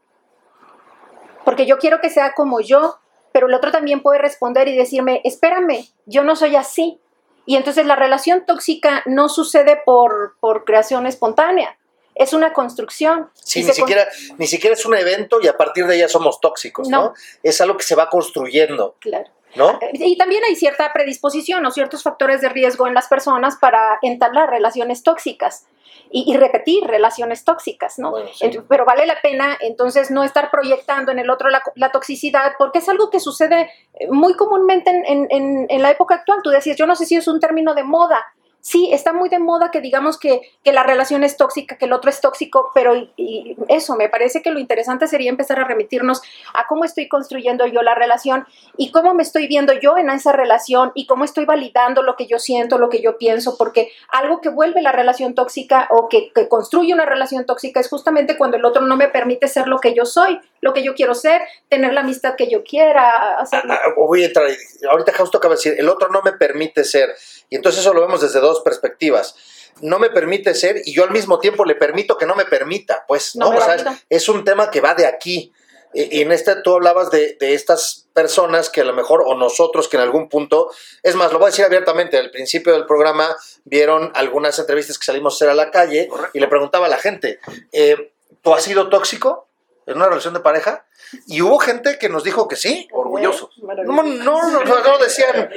[1.44, 2.98] Porque yo quiero que sea como yo,
[3.36, 7.02] pero el otro también puede responder y decirme, espérame, yo no soy así.
[7.46, 11.78] Y entonces la relación tóxica no sucede por, por creación espontánea,
[12.16, 13.30] es una construcción.
[13.34, 16.40] Sí, ni con- siquiera, ni siquiera es un evento y a partir de ella somos
[16.40, 17.04] tóxicos, ¿no?
[17.08, 17.14] No.
[17.44, 19.30] Es algo que se va construyendo, Claro.
[19.56, 19.80] ¿No?
[19.94, 24.50] Y también hay cierta predisposición o ciertos factores de riesgo en las personas para entablar
[24.50, 25.68] relaciones tóxicas
[26.12, 28.12] y, y repetir relaciones tóxicas, ¿no?
[28.12, 28.46] Bueno, sí.
[28.46, 32.54] Ent- Pero vale la pena entonces no estar proyectando en el otro la, la toxicidad
[32.58, 36.40] porque es algo que sucede eh, muy comúnmente en, en- en- en la época actual.
[36.44, 38.24] Tú decías, yo no sé si es un término de moda.
[38.68, 41.94] Sí, está muy de moda que digamos que, que la relación es tóxica, que el
[41.94, 45.66] otro es tóxico, pero y- y eso, me parece que lo interesante sería empezar a
[45.66, 46.24] remitirnos
[46.56, 50.32] a cómo estoy construyendo yo la relación y cómo me estoy viendo yo en esa
[50.32, 54.42] relación y cómo estoy validando lo que yo siento, lo que yo pienso, porque algo
[54.42, 58.58] que vuelve la relación tóxica o que, que construye una relación tóxica es justamente cuando
[58.58, 61.44] el otro no me permite ser lo que yo soy, lo que yo quiero ser,
[61.70, 63.72] tener la amistad que yo quiera, hacerlo.
[63.72, 64.56] Ah, voy a entrar, ahí.
[64.90, 67.16] ahorita justo acaba de decir, el otro no me permite ser,
[67.50, 69.36] y entonces eso lo vemos desde dos perspectivas.
[69.82, 73.06] No me permite ser y yo al mismo tiempo le permito que no me permita,
[73.08, 73.52] pues, ¿no?
[73.52, 73.92] No o sea, valido.
[74.10, 75.54] es un tema que va de aquí.
[75.94, 79.88] Y en este tú hablabas de, de estas personas que a lo mejor, o nosotros
[79.88, 80.72] que en algún punto,
[81.04, 85.06] es más, lo voy a decir abiertamente, al principio del programa vieron algunas entrevistas que
[85.06, 87.40] salimos a hacer a la calle y le preguntaba a la gente,
[87.72, 89.45] eh, ¿tú has sido tóxico
[89.86, 90.86] en una relación de pareja?
[91.28, 93.50] Y hubo gente que nos dijo que sí, Orgullosos.
[93.60, 95.50] no, no, no, no, no decían,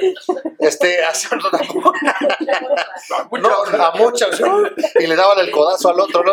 [0.59, 1.49] este, haciendo-
[3.31, 4.41] mucha no, a muchas,
[4.99, 6.23] y le daban el codazo al otro,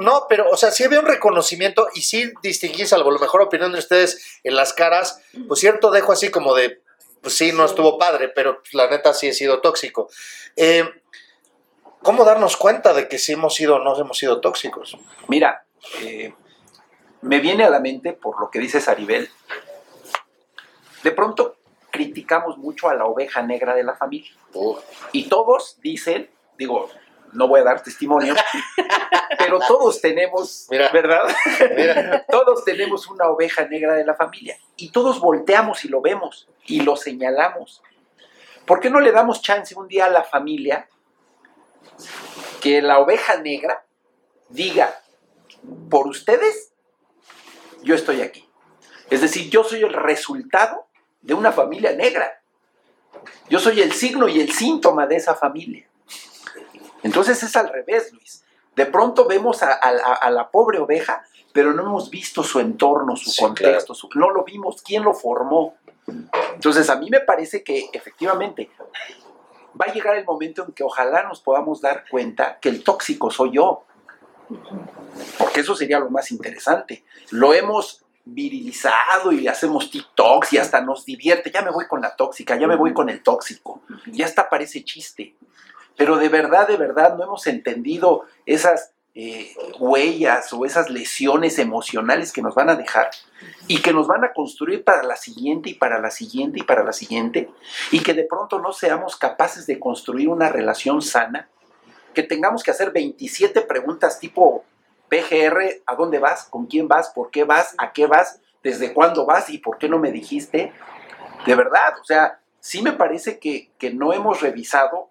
[0.00, 0.26] ¿no?
[0.28, 3.78] Pero, o sea, sí había un reconocimiento y sí distinguí, salvo la mejor opinión de
[3.78, 6.80] ustedes en las caras, pues cierto dejo así como de,
[7.22, 10.08] pues sí, no estuvo padre, pero pues, la neta sí he sido tóxico.
[10.56, 10.88] Eh,
[12.02, 14.96] ¿Cómo darnos cuenta de que sí hemos sido o no hemos sido tóxicos?
[15.26, 15.64] Mira,
[16.00, 16.32] eh,
[17.22, 19.28] me viene a la mente, por lo que dice Saribel,
[21.02, 21.56] de pronto
[21.90, 24.30] criticamos mucho a la oveja negra de la familia.
[25.12, 26.88] Y todos dicen, digo,
[27.32, 28.34] no voy a dar testimonio,
[29.38, 30.90] pero todos tenemos, Mira.
[30.90, 31.22] ¿verdad?
[31.76, 34.58] Mira, Todos tenemos una oveja negra de la familia.
[34.76, 37.82] Y todos volteamos y lo vemos y lo señalamos.
[38.66, 40.88] ¿Por qué no le damos chance un día a la familia
[42.60, 43.84] que la oveja negra
[44.48, 45.00] diga,
[45.90, 46.72] por ustedes,
[47.82, 48.48] yo estoy aquí?
[49.10, 50.86] Es decir, yo soy el resultado
[51.22, 52.40] de una familia negra.
[53.48, 55.86] Yo soy el signo y el síntoma de esa familia.
[57.02, 58.44] Entonces es al revés, Luis.
[58.76, 62.60] De pronto vemos a, a- a- a la pobre oveja, pero no hemos visto su
[62.60, 65.76] entorno, su Sí, contexto, su- no lo vimos, quién lo formó.
[66.54, 68.70] Entonces a mí me parece que efectivamente
[69.80, 73.30] va a llegar el momento en que ojalá nos podamos dar cuenta que el tóxico
[73.30, 73.84] soy yo.
[75.38, 77.04] Porque eso sería lo más interesante.
[77.30, 81.50] Lo hemos virilizado y hacemos TikToks y hasta nos divierte.
[81.50, 83.82] Ya me voy con la tóxica, ya me voy con el tóxico.
[84.06, 85.34] Ya hasta parece chiste.
[85.96, 92.32] Pero de verdad, de verdad, no hemos entendido esas eh, huellas o esas lesiones emocionales
[92.32, 93.10] que nos van a dejar
[93.66, 96.84] y que nos van a construir para la siguiente y para la siguiente y para
[96.84, 97.50] la siguiente
[97.90, 101.48] y que de pronto no seamos capaces de construir una relación sana,
[102.18, 104.64] que tengamos que hacer 27 preguntas tipo
[105.08, 106.48] PGR, ¿a dónde vas?
[106.50, 107.10] ¿Con quién vas?
[107.10, 107.76] ¿Por qué vas?
[107.78, 108.40] ¿A qué vas?
[108.60, 109.50] ¿Desde cuándo vas?
[109.50, 110.72] ¿Y por qué no me dijiste?
[111.46, 115.10] De verdad, o sea, sí me parece que, que no hemos revisado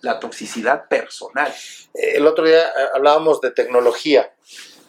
[0.00, 1.52] la toxicidad personal.
[1.92, 4.32] Eh, el otro día eh, hablábamos de tecnología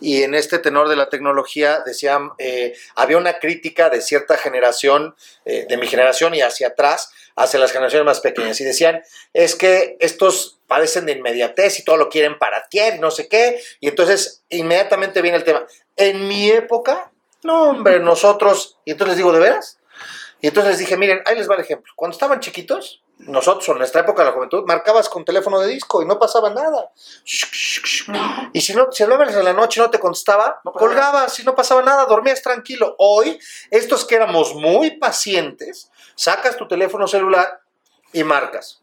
[0.02, 5.16] y en este tenor de la tecnología decían, eh, había una crítica de cierta generación,
[5.46, 8.60] eh, de mi generación y hacia atrás, hacia las generaciones más pequeñas.
[8.62, 9.02] Y decían,
[9.34, 13.62] es que estos padecen de inmediatez y todo lo quieren para ti no sé qué.
[13.80, 15.66] Y entonces inmediatamente viene el tema.
[15.96, 17.12] En mi época,
[17.44, 18.78] no, hombre, nosotros.
[18.86, 19.80] Y entonces les digo, ¿de veras?
[20.42, 21.92] Y entonces les dije, miren, ahí les va el ejemplo.
[21.96, 26.02] Cuando estaban chiquitos, nosotros, en nuestra época de la juventud, marcabas con teléfono de disco
[26.02, 26.92] y no pasaba nada.
[28.54, 31.44] Y si no, si hablabas en la noche y no te contestaba, No colgabas y
[31.44, 32.96] no pasaba nada, dormías tranquilo.
[32.98, 33.38] Hoy,
[33.72, 37.62] estos que éramos muy pacientes, sacas tu teléfono celular
[38.14, 38.82] y marcas.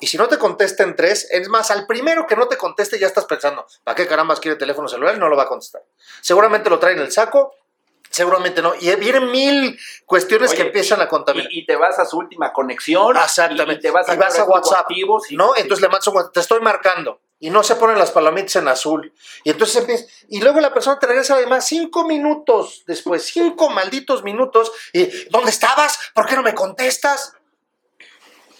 [0.00, 2.98] Y si no te contesta en tres, es más, al primero que no te conteste
[2.98, 5.18] ya estás pensando, ¿para qué carambas quiere teléfono celular?
[5.18, 5.82] No lo va a contestar.
[6.22, 7.54] Seguramente lo trae en el saco,
[8.10, 8.74] seguramente no.
[8.78, 11.50] Y vienen mil cuestiones que empiezan a contaminar.
[11.52, 13.16] Y, y te vas a su última conexión.
[13.16, 13.74] Exactamente.
[13.74, 15.20] Y te vas a, Y vas a WhatsApp, ¿no?
[15.20, 15.36] sí.
[15.36, 17.20] Entonces le mandas un WhatsApp, te estoy marcando.
[17.42, 19.14] Y no se ponen las palomitas en azul.
[19.44, 20.04] Y entonces empieza.
[20.28, 24.70] Y luego la persona te regresa además cinco minutos después, cinco malditos minutos.
[24.92, 25.98] Y ¿dónde estabas?
[26.14, 27.32] ¿Por qué no me contestas?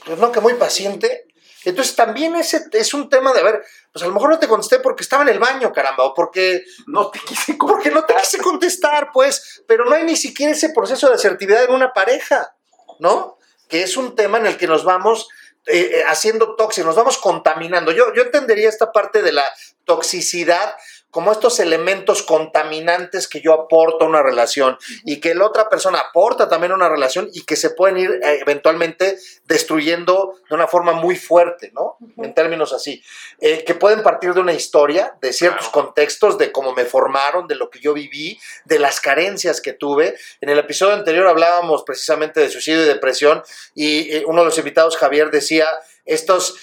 [0.06, 1.26] Pues no, que muy paciente.
[1.64, 4.48] Entonces también ese es un tema de, a ver, pues a lo mejor no te
[4.48, 8.14] contesté porque estaba en el baño, caramba, o porque no te quise porque no te
[8.14, 12.54] quise contestar, pues, pero no hay ni siquiera ese proceso de asertividad en una pareja,
[12.98, 13.36] ¿no?
[13.68, 15.28] Que es un tema en el que nos vamos
[15.66, 17.92] eh, eh, haciendo tóxicos, nos vamos contaminando.
[17.92, 19.44] Yo, yo entendería esta parte de la
[19.84, 20.74] toxicidad
[21.10, 25.98] como estos elementos contaminantes que yo aporto a una relación y que la otra persona
[25.98, 30.66] aporta también a una relación y que se pueden ir eh, eventualmente destruyendo de una
[30.66, 31.96] forma muy fuerte, ¿no?
[32.16, 33.02] En términos así,
[33.40, 37.54] Eh, que pueden partir de una historia, de ciertos contextos, de cómo me formaron, de
[37.54, 40.16] lo que yo viví, de las carencias que tuve.
[40.40, 43.42] En el episodio anterior hablábamos precisamente de suicidio y depresión
[43.74, 45.66] y eh, uno de los invitados, Javier, decía
[46.04, 46.56] estos...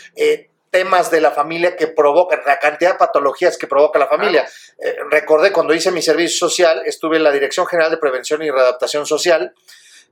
[0.77, 4.47] temas de la familia que provocan, la cantidad de patologías que provoca la familia.
[4.77, 8.51] Eh, recordé cuando hice mi servicio social, estuve en la Dirección General de Prevención y
[8.51, 9.55] Readaptación Social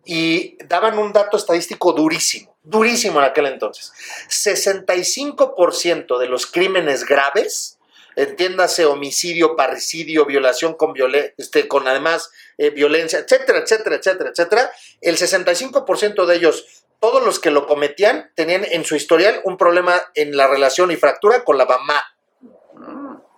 [0.06, 3.92] y daban un dato estadístico durísimo, durísimo en aquel entonces.
[4.30, 7.78] 65% de los crímenes graves,
[8.16, 14.72] entiéndase homicidio, parricidio, violación con, violen- este, con además eh, violencia, etcétera, etcétera, etcétera, etcétera,
[15.02, 20.02] el 65% de ellos, todos los que lo cometían, tenían en su historial un problema
[20.16, 22.04] en la relación y fractura con la mamá.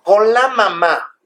[0.04, 1.18] Con la mamá.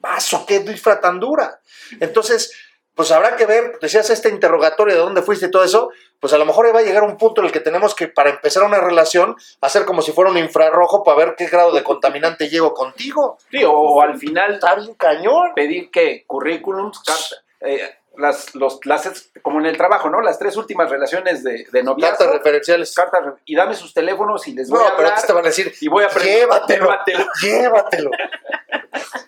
[0.00, 1.58] Paso, qué disfra tan dura.
[1.98, 2.52] Entonces,
[2.94, 6.38] pues habrá que ver, decías este interrogatorio de dónde fuiste y todo eso, pues a
[6.38, 8.80] lo mejor va a llegar un punto en el que tenemos que, para empezar una
[8.80, 13.38] relación, hacer como si fuera un infrarrojo para ver qué grado de contaminante llego contigo.
[13.50, 15.52] Sí, o al final Está bien cañón.
[15.56, 20.20] pedir que currículums, carta, eh, las, los, las, como en el trabajo, ¿no?
[20.20, 22.32] Las tres últimas relaciones de, de Cartas noviazgo.
[22.32, 22.94] referenciales.
[22.94, 25.26] cartas y dame sus teléfonos y les voy No, a pero hablar.
[25.26, 26.34] te van a decir, y voy a aprender.
[26.40, 27.26] llévatelo, Llévatelo.
[27.42, 28.10] llévatelo.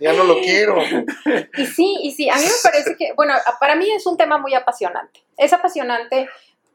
[0.01, 0.77] Ya no lo quiero.
[1.57, 4.39] Y sí, y sí, a mí me parece que, bueno, para mí es un tema
[4.39, 5.23] muy apasionante.
[5.37, 6.29] Es apasionante,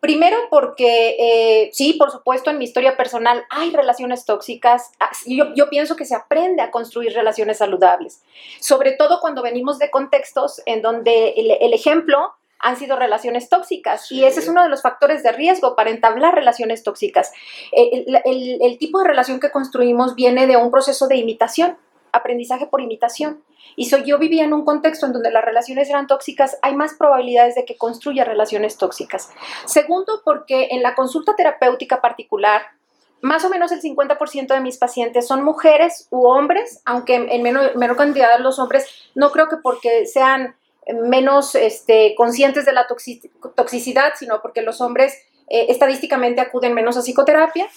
[0.05, 4.91] primero porque, eh, sí, por supuesto, en mi historia personal hay relaciones tóxicas.
[4.99, 8.21] Ah, Yo, yo pienso que se aprende a construir relaciones saludables,
[8.59, 14.11] sobre todo cuando venimos de contextos en donde el, el ejemplo han sido relaciones tóxicas
[14.11, 17.31] y ese es uno de los factores de riesgo para entablar relaciones tóxicas.
[17.71, 21.77] El, el- el tipo de relación que construimos viene de un proceso de imitación,
[22.15, 23.43] aprendizaje por imitación.
[23.75, 26.93] Y si yo vivía en un contexto en donde las relaciones eran tóxicas, hay más
[26.93, 29.29] probabilidades de que construya relaciones tóxicas.
[29.65, 32.61] Segundo, porque en la consulta terapéutica particular,
[33.21, 37.75] más o menos el 50% de mis pacientes son mujeres u hombres, aunque en menor,
[37.75, 40.55] menor cantidad los hombres, no creo que porque sean
[41.03, 45.13] menos este, conscientes de la toxi- toxicidad, sino porque los hombres
[45.47, 47.67] eh, estadísticamente acuden menos a psicoterapia.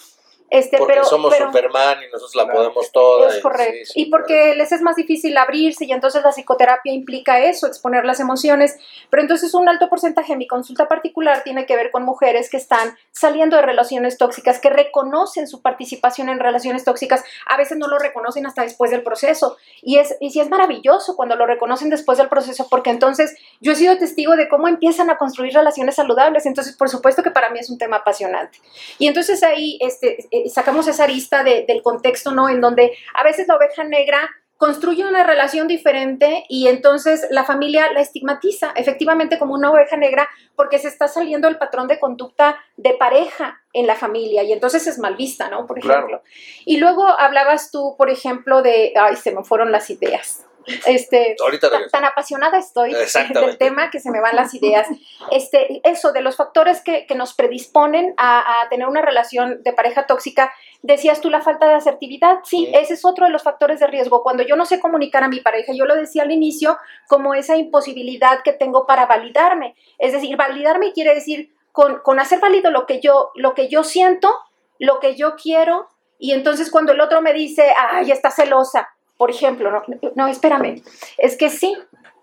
[0.51, 2.59] Este, Porque pero, somos pero- Superman y nosotros la Claro.
[2.61, 3.29] podemos toda.
[3.31, 3.75] es y- correcto.
[3.85, 7.67] sí, sí, y porque les es más difícil abrirse y entonces la psicoterapia implica eso,
[7.67, 8.79] exponer las emociones.
[9.11, 12.57] Pero entonces un alto porcentaje de mi consulta particular tiene que ver con mujeres que
[12.57, 17.25] están saliendo de relaciones tóxicas, que reconocen su participación en relaciones tóxicas.
[17.47, 19.57] A veces no lo reconocen hasta después del proceso.
[19.83, 23.73] Y es, y sí es maravilloso cuando lo reconocen después del proceso, porque entonces yo
[23.73, 26.47] he sido testigo de cómo empiezan a construir relaciones saludables.
[26.47, 28.59] Entonces, por supuesto que para mí es un tema apasionante.
[28.99, 32.49] Y entonces ahí este, eh, sacamos esa arista de- del contexto, ¿no?
[32.49, 37.93] En donde a veces la oveja negra construye una relación diferente y entonces la familia
[37.93, 42.59] la estigmatiza efectivamente como una oveja negra porque se está saliendo el patrón de conducta
[42.77, 45.65] de pareja en la familia y entonces es mal vista, ¿no?
[45.69, 45.99] Por Claro.
[46.09, 46.23] ejemplo.
[46.65, 50.45] Y luego hablabas tú, por ejemplo, de, ay, se me fueron las ideas.
[50.87, 54.87] Este, Ahorita tan, apasionada estoy del tema que se me van las ideas.
[55.31, 59.73] Este, eso, de los factores que, que nos predisponen a, a tener una relación de
[59.73, 60.53] pareja tóxica,
[60.83, 62.39] decías tú la falta de asertividad.
[62.45, 62.73] Sí, Sí.
[62.75, 64.23] ese es otro de los factores de riesgo.
[64.23, 66.77] Cuando yo no sé comunicar a mi pareja, yo lo decía al inicio,
[67.09, 69.77] como esa imposibilidad que tengo para validarme.
[69.99, 73.85] Es decir, validarme quiere decir con, con hacer válido lo que yo, lo que yo
[73.85, 74.35] siento,
[74.79, 79.31] lo que yo quiero, y entonces cuando el otro me dice, ay, está celosa, por
[79.31, 79.83] ejemplo, no,
[80.15, 80.83] no, espérame,
[81.19, 81.77] es que sí,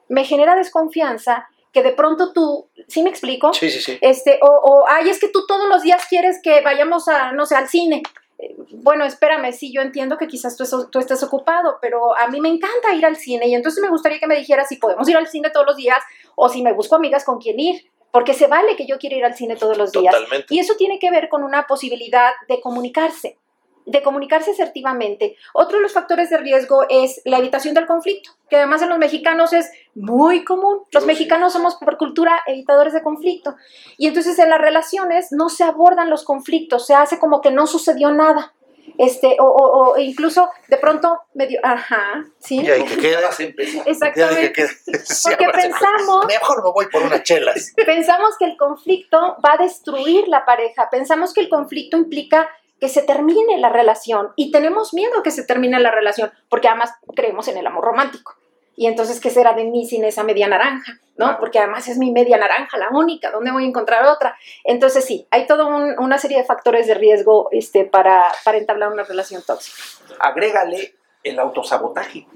[0.09, 3.53] me genera desconfianza que de pronto tú, ¿sí me explico?
[3.53, 3.97] Sí, sí, sí.
[4.01, 7.45] Este, o, o, ay, es que tú todos los días quieres que vayamos a, no
[7.45, 8.01] sé, al cine.
[8.39, 12.39] Eh, Bueno, espérame, sí, yo entiendo que quizás tú, tú estés ocupado, pero a mí
[12.39, 15.17] me encanta ir al cine y entonces me gustaría que me dijeras si podemos ir
[15.17, 15.99] al cine todos los días
[16.35, 19.25] o si me busco amigas con quien ir, porque se vale que yo quiera ir
[19.25, 20.13] al cine todos los días.
[20.13, 20.47] Totalmente.
[20.53, 23.37] Y eso tiene que ver con una posibilidad de comunicarse,
[23.85, 25.35] de comunicarse asertivamente.
[25.53, 28.97] Otro de los factores de riesgo es la evitación del conflicto, que además en los
[28.97, 30.81] mexicanos es muy común.
[30.91, 31.07] Los Sí.
[31.07, 33.55] mexicanos somos por cultura evitadores de conflicto.
[33.97, 37.67] Y entonces en las relaciones no se abordan los conflictos, se hace como que no
[37.67, 38.53] sucedió nada.
[38.97, 43.21] Este, o, o- o incluso de pronto medio, ajá, sí, Y ahí que quede.
[43.21, 43.83] Vas a empezar.
[43.85, 44.53] Ya exactamente.
[44.53, 44.67] que
[45.03, 47.73] sí, Porque pensamos- Mejor me voy por unas chelas.
[47.85, 52.47] Pensamos que el conflicto va a destruir la pareja, pensamos que el conflicto implica
[52.79, 56.93] que se termine la relación y tenemos miedo que se termine la relación porque además
[57.15, 58.35] creemos en el amor romántico.
[58.77, 60.99] Y entonces, ¿qué será de mí sin esa media naranja?
[61.15, 61.37] ¿No?
[61.39, 64.37] Porque además es mi media naranja, la única, ¿dónde voy a encontrar otra?
[64.65, 65.65] Entonces, sí, hay toda
[65.97, 69.77] una serie de factores de riesgo este, para, para entablar una relación tóxica.
[70.19, 72.27] agrégale el autosabotaje.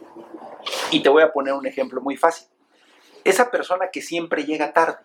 [0.91, 2.47] Y te voy a poner un ejemplo muy fácil.
[3.25, 4.99] Esa persona que siempre llega tarde,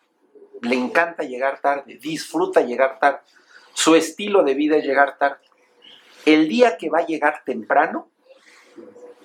[0.62, 3.20] le encanta llegar tarde, disfruta llegar tarde,
[3.74, 5.44] su estilo de vida es llegar tarde.
[6.24, 8.08] El día que va a llegar temprano,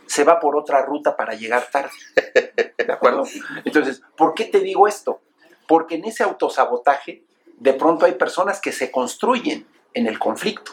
[0.05, 1.91] se va por otra ruta para llegar tarde.
[2.77, 3.23] ¿De acuerdo?
[3.63, 5.21] Entonces, ¿por qué te digo esto?
[5.67, 7.23] Porque en ese autosabotaje,
[7.57, 10.71] de pronto hay personas que se construyen en el conflicto.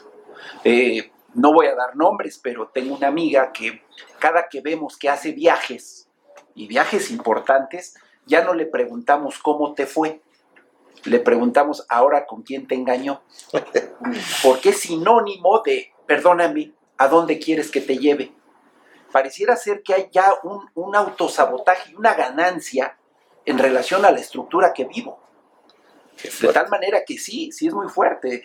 [0.65, 3.83] Eh, no voy a dar nombres, pero tengo una amiga que
[4.19, 6.09] cada que vemos que hace viajes,
[6.55, 10.23] y viajes importantes, ya no le preguntamos cómo te fue.
[11.05, 13.23] Le preguntamos ahora con quién te engañó.
[14.43, 18.33] Porque es sinónimo de, perdóname, ¿a dónde quieres que te lleve?
[19.13, 22.99] Pareciera ser que hay ya un, un autosabotaje y una ganancia
[23.45, 25.21] en relación a la estructura que vivo.
[26.41, 28.43] De tal manera que sí, sí es muy fuerte.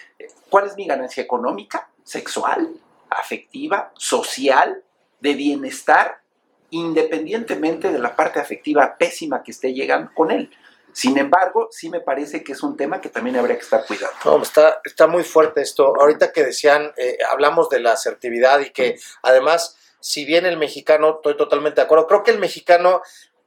[0.50, 1.90] ¿Cuál es mi ganancia económica?
[2.04, 2.70] Sexual,
[3.10, 4.84] afectiva, social,
[5.20, 6.22] de bienestar,
[6.70, 10.52] independientemente de la parte afectiva pésima que esté llegando con él.
[10.94, 14.16] Sin embargo, sí me parece que es un tema que también habría que estar cuidando.
[14.26, 15.94] No, está, está muy fuerte esto.
[16.00, 21.16] Ahorita que decían, eh, hablamos de la asertividad y que además, si bien el mexicano,
[21.18, 23.02] estoy totalmente de acuerdo, creo que el mexicano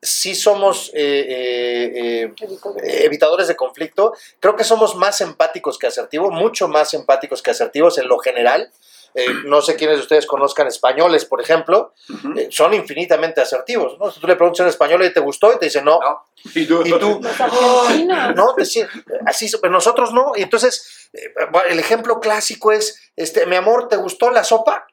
[0.05, 4.13] sí somos eh, eh, eh, evitadores de conflicto.
[4.39, 8.71] Creo que somos más empáticos que asertivos, mucho más empáticos que asertivos en lo general.
[9.15, 11.95] Eh, no sé quiénes de ustedes conozcan españoles, por ejemplo,
[12.37, 13.97] eh, son infinitamente asertivos.
[13.99, 14.11] ¿no?
[14.11, 16.25] Si tú le preguntas a un español y te gustó y te dice no, No.
[16.55, 18.35] Y tú, y tú, argentinos.
[18.35, 18.85] no, te sí,
[19.25, 20.33] así, pero nosotros no.
[20.35, 21.33] Y entonces, eh,
[21.69, 24.87] el ejemplo clásico es, este, mi amor, ¿te gustó la sopa?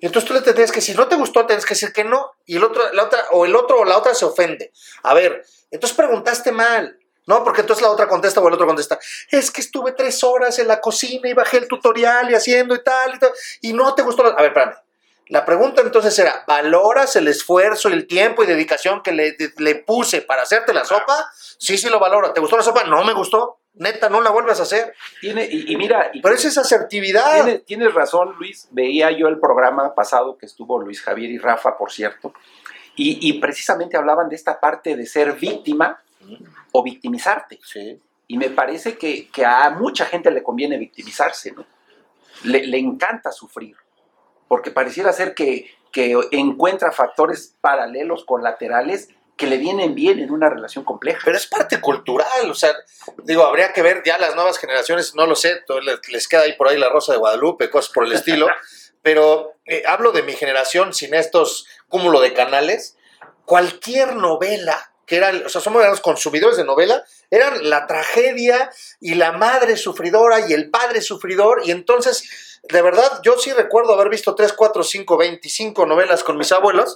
[0.00, 2.32] Y entonces tú le tendrías que decir, no te gustó, tienes que decir que no.
[2.44, 4.72] Y el otro, la otra, o el otro o la otra se ofende.
[5.02, 6.98] A ver, entonces preguntaste mal.
[7.26, 8.98] No, porque entonces la otra contesta o el otro contesta,
[9.30, 12.82] es que estuve tres horas en la cocina y bajé el tutorial y haciendo y
[12.84, 13.32] tal y tal,
[13.62, 14.22] y no te gustó.
[14.22, 14.30] la-".
[14.30, 14.74] A ver, espérame.
[15.28, 20.20] La pregunta entonces era, ¿valoras el esfuerzo el tiempo y dedicación que le, le puse
[20.20, 21.30] para hacerte la sopa?
[21.56, 22.34] Sí, sí lo valoro.
[22.34, 22.84] ¿Te gustó la sopa?
[22.84, 23.58] No me gustó.
[23.76, 24.94] Neta, no la vuelvas a hacer.
[25.22, 27.42] Tiene, y, y mira, y- Pero esa es asertividad.
[27.42, 28.68] Tienes, tienes razón, Luis.
[28.70, 32.34] Veía yo el programa pasado que estuvo Luis Javier y Rafa, por cierto,
[32.94, 36.02] y, y precisamente hablaban de esta parte de ser víctima
[36.72, 37.58] o victimizarte.
[37.64, 38.00] Sí.
[38.26, 41.66] Y me parece que, que a mucha gente le conviene victimizarse, ¿no?
[42.44, 43.76] Le, le encanta sufrir,
[44.48, 50.48] porque pareciera ser que, que encuentra factores paralelos, colaterales, que le vienen bien en una
[50.48, 51.20] relación compleja.
[51.24, 52.72] Pero es parte cultural, o sea,
[53.24, 55.62] digo, habría que ver ya las nuevas generaciones, no lo sé,
[56.08, 58.48] les queda ahí por ahí la Rosa de Guadalupe, cosas por el estilo,
[59.02, 62.96] pero eh, hablo de mi generación sin estos cúmulo de canales,
[63.44, 69.14] cualquier novela que era, o sea, somos los consumidores de novela, eran la tragedia y
[69.14, 74.08] la madre sufridora y el padre sufridor, y entonces, de verdad, yo sí recuerdo haber
[74.08, 76.94] visto 3, 4, 5, 25 novelas con mis abuelos,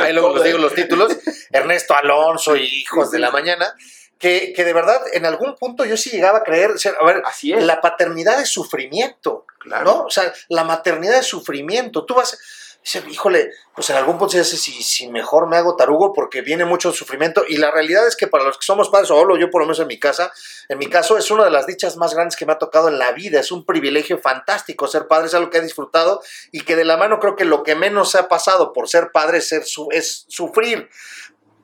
[0.00, 1.12] ahí luego les digo los títulos,
[1.52, 3.74] Ernesto Alonso y Hijos de la Mañana,
[4.18, 7.04] que, que de verdad en algún punto yo sí llegaba a creer, o sea, a
[7.04, 7.62] ver, Así es.
[7.64, 9.84] la paternidad es sufrimiento, Claro.
[9.84, 10.02] ¿no?
[10.04, 12.04] O sea, la maternidad es sufrimiento.
[12.04, 12.38] Tú vas,
[12.84, 16.66] dices, híjole, pues en algún punto dices, si, si mejor me hago tarugo porque viene
[16.66, 17.42] mucho sufrimiento.
[17.48, 19.80] Y la realidad es que para los que somos padres, o yo por lo menos
[19.80, 20.30] en mi casa,
[20.68, 22.98] en mi caso es una de las dichas más grandes que me ha tocado en
[22.98, 23.40] la vida.
[23.40, 26.98] Es un privilegio fantástico ser padre, es algo que he disfrutado y que de la
[26.98, 30.90] mano creo que lo que menos se ha pasado por ser padre es, sufrir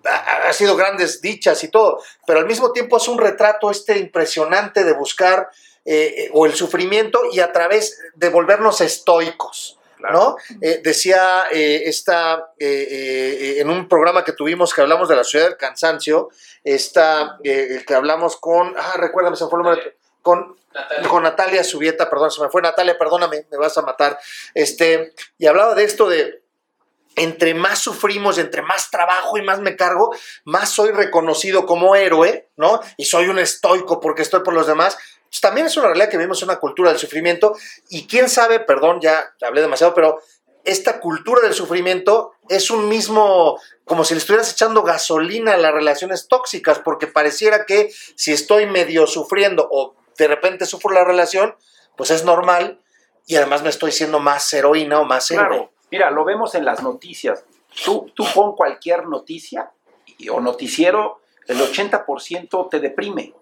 [0.06, 3.98] ha ha sido grandes dichas y todo, pero al mismo tiempo es un retrato este
[3.98, 5.50] impresionante de buscar
[5.84, 9.79] eh, eh, o el sufrimiento y a través de volvernos estoicos.
[10.12, 10.36] ¿No?
[10.60, 15.46] Eh, decía eh, esta, eh, en un programa que tuvimos que hablamos de la ciudad
[15.46, 16.30] del cansancio,
[16.64, 20.56] esta, que hablamos con, ah, recuérdame, se fue el con,
[21.08, 24.18] con Natalia Subieta, perdón, se me fue Natalia, perdóname, me vas a matar,
[24.54, 26.42] este, y hablaba de esto de,
[27.16, 32.48] entre más sufrimos, entre más trabajo y más me cargo, más soy reconocido como héroe,
[32.56, 32.80] ¿no?
[32.96, 34.96] Y soy un estoico porque estoy por los demás.
[35.30, 37.54] Pues también es una realidad que vivimos en una cultura del sufrimiento
[37.88, 40.18] y quién sabe, perdón, ya hablé demasiado, pero
[40.64, 45.72] esta cultura del sufrimiento es un mismo, como si le estuvieras echando gasolina a las
[45.72, 51.54] relaciones tóxicas, porque pareciera que si estoy medio sufriendo o de repente sufro la relación,
[51.96, 52.82] pues es normal
[53.26, 55.46] y además me estoy siendo más heroína o más héroe.
[55.46, 57.44] Claro, mira, lo vemos en las noticias.
[57.84, 59.70] Tú, tú pon cualquier noticia
[60.18, 63.32] y- o noticiero, el 80% te deprime.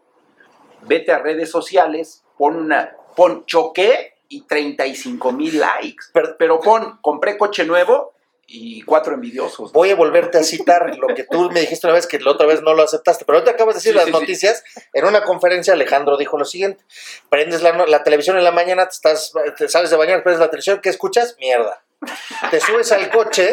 [0.82, 6.06] Vete a redes sociales, pon una, pon choqué y 35 mil likes.
[6.12, 8.14] Pero, pero pon, compré coche nuevo
[8.50, 9.72] y cuatro envidiosos.
[9.72, 12.46] voy a volverte a citar lo que tú me dijiste una vez que la otra
[12.46, 14.18] vez no lo aceptaste, pero ahorita acabas de decir Sí, las sí, sí.
[14.18, 14.64] noticias.
[14.94, 16.82] En una conferencia Alejandro dijo lo siguiente,
[17.28, 20.40] prendes la, no- la televisión en la mañana, te, estás, te sales de bañar, prendes
[20.40, 21.36] la televisión, ¿qué escuchas?
[21.38, 21.82] Mierda.
[22.50, 23.50] Te subes al coche,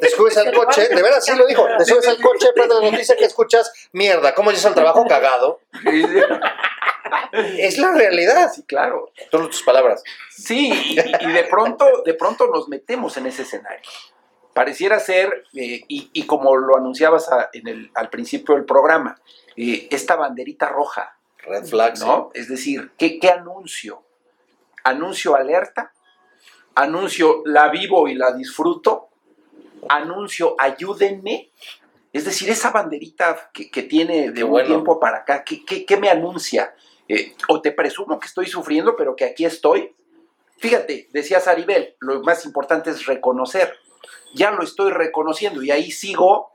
[0.00, 2.90] te subes al coche, de veras sí lo dijo, te subes al coche, prendes la
[2.90, 3.72] noticia, ¿qué escuchas?
[3.92, 4.34] Mierda.
[4.34, 5.04] ¿Cómo llegas al trabajo?
[5.06, 5.60] Cagado.
[7.56, 8.50] Es la realidad.
[8.54, 9.10] Sí, claro.
[9.30, 10.02] Son tus palabras.
[10.30, 13.88] Sí, y, y de pronto, de pronto nos metemos en ese escenario.
[14.54, 19.20] Pareciera ser, eh, y, y como lo anunciabas a- en el, al principio del programa,
[19.56, 22.00] eh, esta banderita roja, Red flags.
[22.00, 22.30] ¿no?
[22.34, 24.02] Es decir, ¿qué, qué anuncio?
[24.84, 25.92] ¿Anuncio alerta?
[26.78, 29.08] ¿Anuncio la vivo y la disfruto?
[29.88, 31.50] ¿Anuncio ayúdenme?
[32.12, 34.68] Es decir, esa banderita que, que tiene de un bueno.
[34.68, 36.74] tiempo para acá, ¿qué, qué- qué me anuncia?
[37.08, 39.92] Eh, o te presumo que estoy sufriendo, pero que aquí estoy.
[40.58, 43.74] Fíjate, decía Saribel, lo más importante es reconocer.
[44.34, 46.52] Ya lo estoy reconociendo y ahí sigo.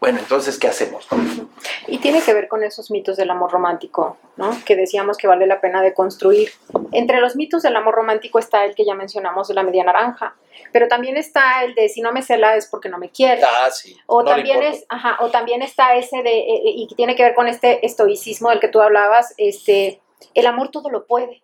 [0.00, 1.08] Bueno, entonces, ¿qué hacemos?
[1.10, 1.48] no?
[1.88, 4.56] Y tiene que ver con esos mitos del amor romántico, ¿no?
[4.64, 6.50] Que decíamos que vale la pena de construir.
[6.92, 10.36] Entre los mitos del amor romántico está el que ya mencionamos de la media naranja,
[10.72, 13.42] pero también está el de si no me cela es porque no me quiere.
[13.42, 13.96] Ah, sí.
[14.06, 17.24] O No también es, ajá, o también está ese de, eh, y que tiene que
[17.24, 20.00] ver con este estoicismo del que tú hablabas, este,
[20.34, 21.42] el amor todo lo puede,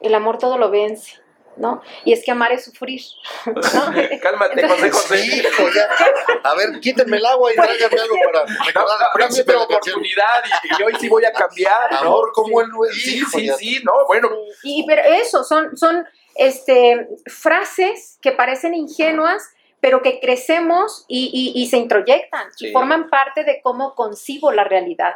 [0.00, 1.23] el amor todo lo vence,
[1.56, 1.82] ¿no?
[2.04, 3.00] Y es que amar es sufrir,
[3.46, 3.52] ¿no?
[4.22, 5.18] Cálmate, José José.
[5.18, 5.88] Sí, hijo, ya.
[6.42, 9.56] A ver, quítenme el agua y tráiganme algo para recordar de canción.
[9.62, 11.98] oportunidad y, y hoy sí voy a cambiar, ¿no?
[11.98, 13.54] Amor como el Sí, hijo, sí, ya.
[13.54, 14.28] sí, no, bueno,
[14.62, 19.42] Y pero eso, son, son este, frases que parecen ingenuas,
[19.80, 22.68] pero que crecemos y, y- y se introyectan Sí.
[22.68, 25.14] y forman parte de cómo concibo la realidad.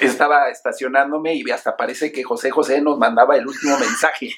[0.00, 4.30] Estaba estacionándome y hasta parece que José José nos mandaba el último mensaje.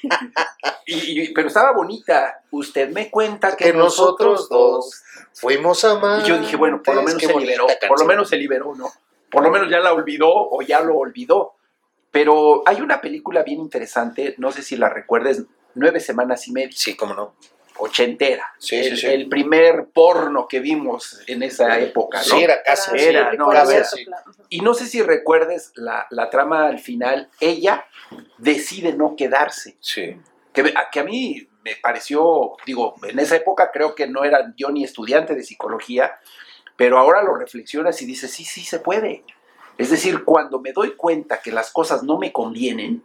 [0.85, 2.41] Y- y- pero estaba bonita.
[2.51, 5.03] Usted me cuenta que, Que nosotros dos
[5.33, 6.21] fuimos a amar.
[6.21, 7.67] Y yo dije, bueno, por lo menos se liberó.
[7.87, 8.89] Por lo menos se liberó, ¿no?
[9.29, 11.53] Por lo menos ya la olvidó o ya lo olvidó.
[12.11, 15.43] Pero hay una película bien interesante, no sé si la recuerdes,
[15.75, 17.35] Nueve Semanas y Media, Sí, cómo no.
[17.79, 18.45] Ochentera.
[18.57, 19.07] Sí, el, sí.
[19.07, 22.23] el primer porno que vimos en esa época, ¿no?
[22.23, 22.91] Sí, era casi.
[22.97, 23.49] Era, no.
[24.49, 27.85] Y no sé si recuerdes la, la trama al final, ella
[28.37, 29.77] decide no quedarse.
[29.79, 30.17] Sí.
[30.53, 34.53] Que, a- que a mí me pareció, digo, en esa época creo que no era
[34.55, 36.17] yo ni estudiante de psicología,
[36.75, 39.23] pero ahora lo reflexionas y dices, sí, sí se puede.
[39.77, 43.03] Es decir, cuando me doy cuenta que las cosas no me convienen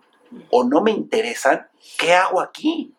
[0.50, 1.68] o no me interesan,
[1.98, 2.94] ¿qué hago aquí?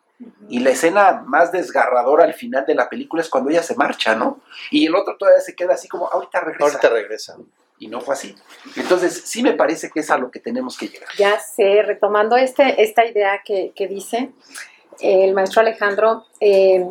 [0.48, 4.16] Y la escena más desgarradora al final de la película es cuando ella se marcha,
[4.16, 4.40] ¿no?
[4.72, 6.66] Y el otro todavía se queda así como, ahorita regresa.
[6.66, 7.38] Ahorita regresa.
[7.80, 8.36] Y no fue así.
[8.78, 11.10] Entonces, sí me parece que es a lo que tenemos que llegar.
[11.18, 14.32] Ya sé, retomando este, esta idea que, que dice
[15.02, 16.26] eh, el maestro Alejandro.
[16.40, 16.86] eh,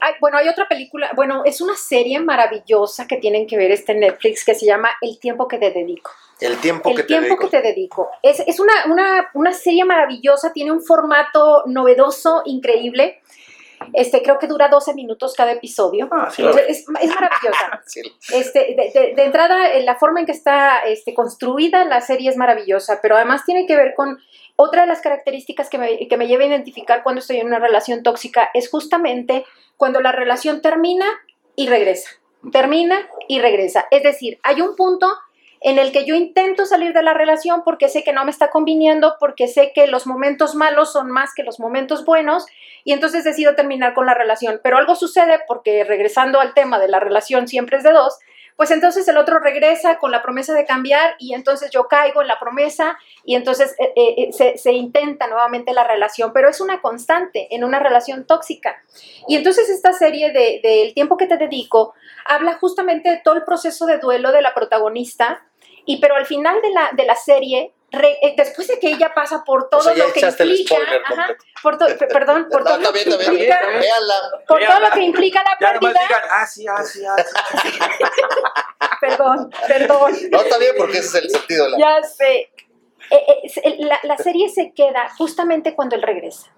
[0.00, 3.94] hay- bueno, hay otra película, bueno, es una serie maravillosa que tienen que ver este
[3.94, 6.10] Netflix que se llama El tiempo que te dedico.
[6.40, 7.42] El tiempo El que te tiempo dedico.
[7.42, 8.10] que te dedico.
[8.22, 13.20] Es, es una, una, una serie maravillosa, tiene un formato novedoso, increíble.
[13.92, 16.08] Este, creo que dura 12 minutos cada episodio.
[16.10, 16.42] Ah, sí.
[16.68, 17.82] es, es maravillosa.
[17.86, 18.00] Sí.
[18.32, 22.30] Este, de, de- de entrada, eh, la forma en que está este, construida la serie
[22.30, 24.18] es maravillosa, pero además tiene que ver con
[24.56, 27.58] otra de las características que me, que me lleva a identificar cuando estoy en una
[27.58, 29.44] relación tóxica, es justamente
[29.76, 31.06] cuando la relación termina
[31.56, 32.08] y regresa.
[32.52, 32.96] Termina
[33.28, 33.86] y regresa.
[33.90, 35.06] Es decir, hay un punto
[35.64, 38.50] en el que yo intento salir de la relación porque sé que no me está
[38.50, 42.44] conviniendo, porque sé que los momentos malos son más que los momentos buenos
[42.84, 44.60] y entonces decido terminar con la relación.
[44.62, 48.18] Pero algo sucede porque regresando al tema de la relación siempre es de dos,
[48.56, 52.28] pues entonces el otro regresa con la promesa de cambiar y entonces yo caigo en
[52.28, 56.82] la promesa y entonces eh, eh, se, se intenta nuevamente la relación, pero es una
[56.82, 58.76] constante en una relación tóxica.
[59.28, 61.94] Y entonces esta serie de, de El tiempo que te dedico
[62.26, 65.42] habla justamente de todo el proceso de duelo de la protagonista
[65.86, 69.12] y pero al final de la, de la serie, re- eh, después de que ella
[69.14, 71.28] pasa por todo O sea, ya lo que implica, ajá,
[71.62, 73.60] por to- perdón, por todo lo que implica,
[74.48, 77.16] por todo lo que implica la Ya pérdida, digan, ah, sí, ah, sí, ah,
[77.62, 77.78] sí.
[79.00, 80.12] perdón, perdón.
[80.30, 81.78] No, está bien porque ese es el sentido de la.
[81.78, 82.50] Ya sé.
[83.10, 86.50] Eh, eh, la serie se queda justamente cuando él regresa.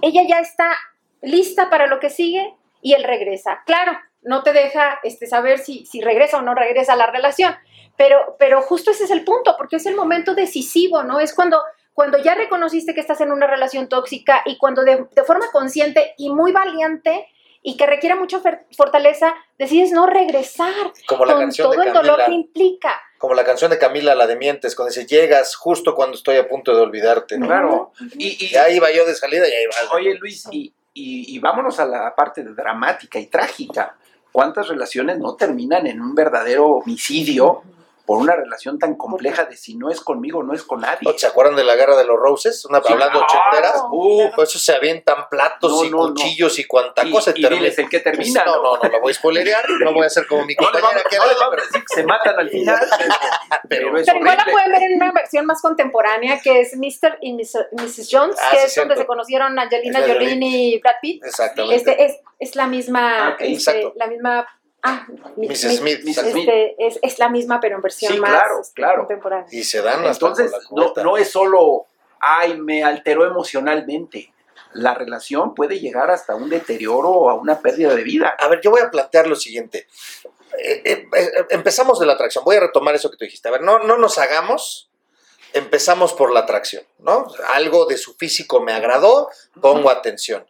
[0.00, 0.76] Ella ya está
[1.22, 3.62] lista para lo que sigue y él regresa.
[3.66, 7.56] Claro, no te deja este, saber si, si regresa o no regresa a la relación,
[7.96, 11.20] pero, pero justo ese es el punto, porque es el momento decisivo, ¿no?
[11.20, 11.60] Es cuando,
[11.94, 16.14] cuando ya reconociste que estás en una relación tóxica y cuando de, de forma consciente
[16.18, 17.26] y muy valiente
[17.64, 18.40] y que requiere mucha
[18.76, 20.72] fortaleza, decides no regresar
[21.06, 23.00] Como la con canción todo de el dolor que implica.
[23.18, 26.48] Como la canción de Camila, la de Mientes, cuando dice, llegas justo cuando estoy a
[26.48, 27.38] punto de olvidarte.
[27.38, 27.46] ¿no?
[27.46, 27.92] Claro.
[28.18, 29.94] Y, y- Ya iba yo de salida y ahí va.
[29.96, 33.96] oye, Luis, y, y- y vámonos a la parte de dramática y trágica.
[34.32, 37.62] ¿Cuántas relaciones no terminan en un verdadero homicidio
[38.04, 40.98] por una relación tan compleja de si no es conmigo, no es con nadie?
[41.02, 42.64] ¿No ¿Se acuerdan de la guerra de los Roses?
[42.64, 43.82] Una, hablando Ah, ochenteras.
[44.34, 46.02] Por eso se avientan platos No, y no, no.
[46.08, 47.30] cuchillos y cuanta Y- cosa.
[47.34, 47.62] y termina.
[47.62, 48.62] diles en qué termina, No, ¿no?
[48.62, 49.70] no, no, la voy a spoilerear.
[49.80, 51.94] No voy a hacer como mi No compañera vamos, que no vamos pero, decir que
[51.94, 52.80] se matan al final,
[53.68, 56.76] pero, pero es Pero igual la pueden ver en una versión más contemporánea que es
[56.76, 57.18] Mr.
[57.20, 58.08] y Mrs.
[58.10, 61.24] Jones, Ah, que sí, es donde se conocieron Angelina Jolie y Brad Pitt.
[61.24, 61.76] Exactamente.
[61.76, 64.46] Este es, es la misma, Ah, este, la misma,
[64.82, 65.06] ah,
[65.36, 65.80] mi- Mrs.
[65.82, 66.08] mi- Smith.
[66.08, 68.98] Este, es, es la misma pero en versión Sí, más claro, este, claro.
[69.00, 69.46] contemporánea.
[69.50, 71.86] Y se dan hasta Entonces, no, no es solo,
[72.20, 74.32] ay, me alteró emocionalmente.
[74.74, 78.34] La relación puede llegar hasta un deterioro o a una pérdida de vida.
[78.38, 79.86] A ver, yo voy a plantear lo siguiente.
[80.58, 82.42] Eh, eh, eh, empezamos de la atracción.
[82.44, 83.48] Voy a retomar eso que tú dijiste.
[83.48, 84.88] A ver, no, no nos hagamos.
[85.54, 87.26] Empezamos por la atracción, ¿no?
[87.48, 89.28] Algo de su físico me agradó,
[89.60, 90.46] pongo atención.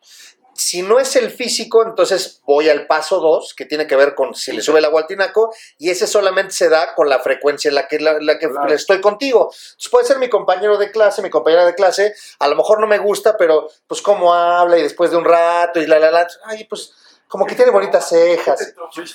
[0.55, 4.35] Si no es el físico, entonces voy al paso 2, que tiene que ver con
[4.35, 7.69] si le sube el agua al tinaco, y ese solamente se da con la frecuencia
[7.71, 8.73] en la que, la, la que Claro.
[8.75, 9.51] estoy contigo.
[9.53, 12.87] Entonces puede ser mi compañero de clase, mi compañera de clase, a lo mejor no
[12.87, 16.29] me gusta, pero pues cómo habla y después de un rato y la, la, la,
[16.45, 16.93] ay, pues
[17.29, 18.75] como que tiene bonitas cejas.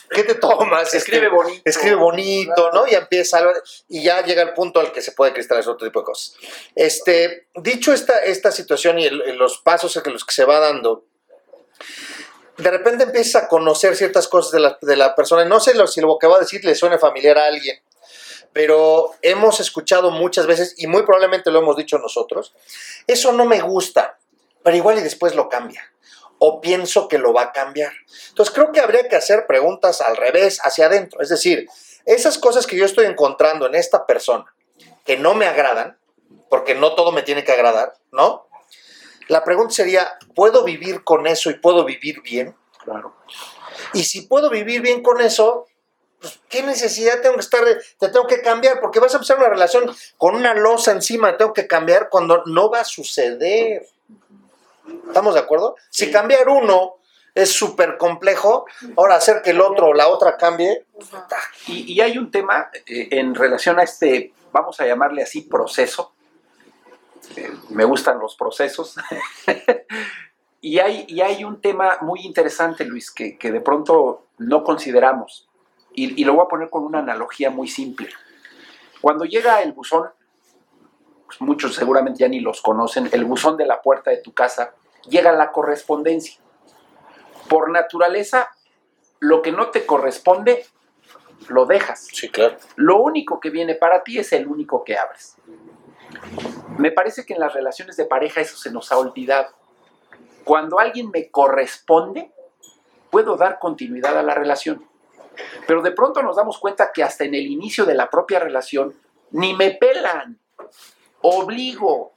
[0.10, 0.92] ¿Qué te tomas?
[0.92, 1.62] Escribe Este, bonito.
[1.66, 2.88] Escribe bonito, ¿no?
[2.88, 3.52] Y empieza algo-
[3.88, 6.34] y ya llega el punto al que se puede cristalizar otro tipo de cosas.
[6.76, 11.06] Este, dicho esta, esta situación y el- los pasos en los que se va dando,
[12.58, 15.44] de repente empiezas a conocer ciertas cosas de la, de la persona.
[15.44, 17.80] Y no sé si lo que va a decir le suene familiar a alguien,
[18.54, 22.54] pero hemos escuchado muchas veces, y muy probablemente lo hemos dicho nosotros,
[23.06, 24.18] eso no me gusta,
[24.64, 25.84] pero igual y después lo cambia.
[26.40, 27.94] O pienso que lo va a cambiar.
[28.30, 31.22] Entonces creo que habría que hacer preguntas al revés, hacia adentro.
[31.22, 31.68] Es decir,
[32.06, 34.46] esas cosas que yo estoy encontrando en esta persona
[35.04, 35.98] que no me agradan,
[36.50, 38.47] porque no todo me tiene que agradar, ¿no?
[39.28, 42.56] La pregunta sería, ¿puedo vivir con eso y puedo vivir bien?
[42.84, 43.14] Claro.
[43.94, 45.68] Y si puedo vivir bien con eso,
[46.20, 48.80] pues, ¿qué necesidad tengo que estar, de- te tengo que cambiar?
[48.80, 52.70] Porque vas a empezar una relación con una losa encima, tengo que cambiar cuando no
[52.70, 53.86] va a suceder.
[55.08, 55.76] ¿Estamos de acuerdo?
[55.90, 56.96] Si cambiar uno
[57.36, 58.66] es súper complejo,
[58.96, 60.86] ahora hacer que el otro o la otra cambie,
[61.68, 66.14] Y, y hay un tema eh, en relación a este, vamos a llamarle así, proceso.
[67.36, 68.96] Eh, me gustan los procesos.
[70.62, 75.50] y, hay, y hay un tema muy interesante, Luis, que, que de pronto no consideramos.
[75.94, 78.10] Y, y lo voy a poner con una analogía muy simple.
[79.02, 80.10] Cuando llega el buzón,
[81.26, 84.74] pues muchos seguramente ya ni los conocen, el buzón de la puerta de tu casa,
[85.10, 86.40] llega la correspondencia.
[87.50, 88.50] Por naturaleza,
[89.20, 90.66] lo que no te corresponde,
[91.50, 92.08] lo dejas.
[92.12, 92.58] sí, claro.
[92.76, 95.38] Lo único que viene para ti es el único que abres.
[96.78, 99.50] Me parece que en las relaciones de pareja eso se nos ha olvidado.
[100.44, 102.32] Cuando alguien me corresponde,
[103.10, 104.88] puedo dar continuidad a la relación.
[105.68, 108.96] Pero de pronto nos damos cuenta que hasta en el inicio de la propia relación
[109.32, 110.40] ni me pelan.
[111.22, 112.14] Obligo,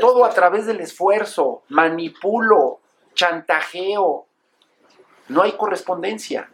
[0.00, 2.80] todo a través del esfuerzo, manipulo,
[3.14, 4.26] chantajeo.
[5.28, 6.50] No hay correspondencia.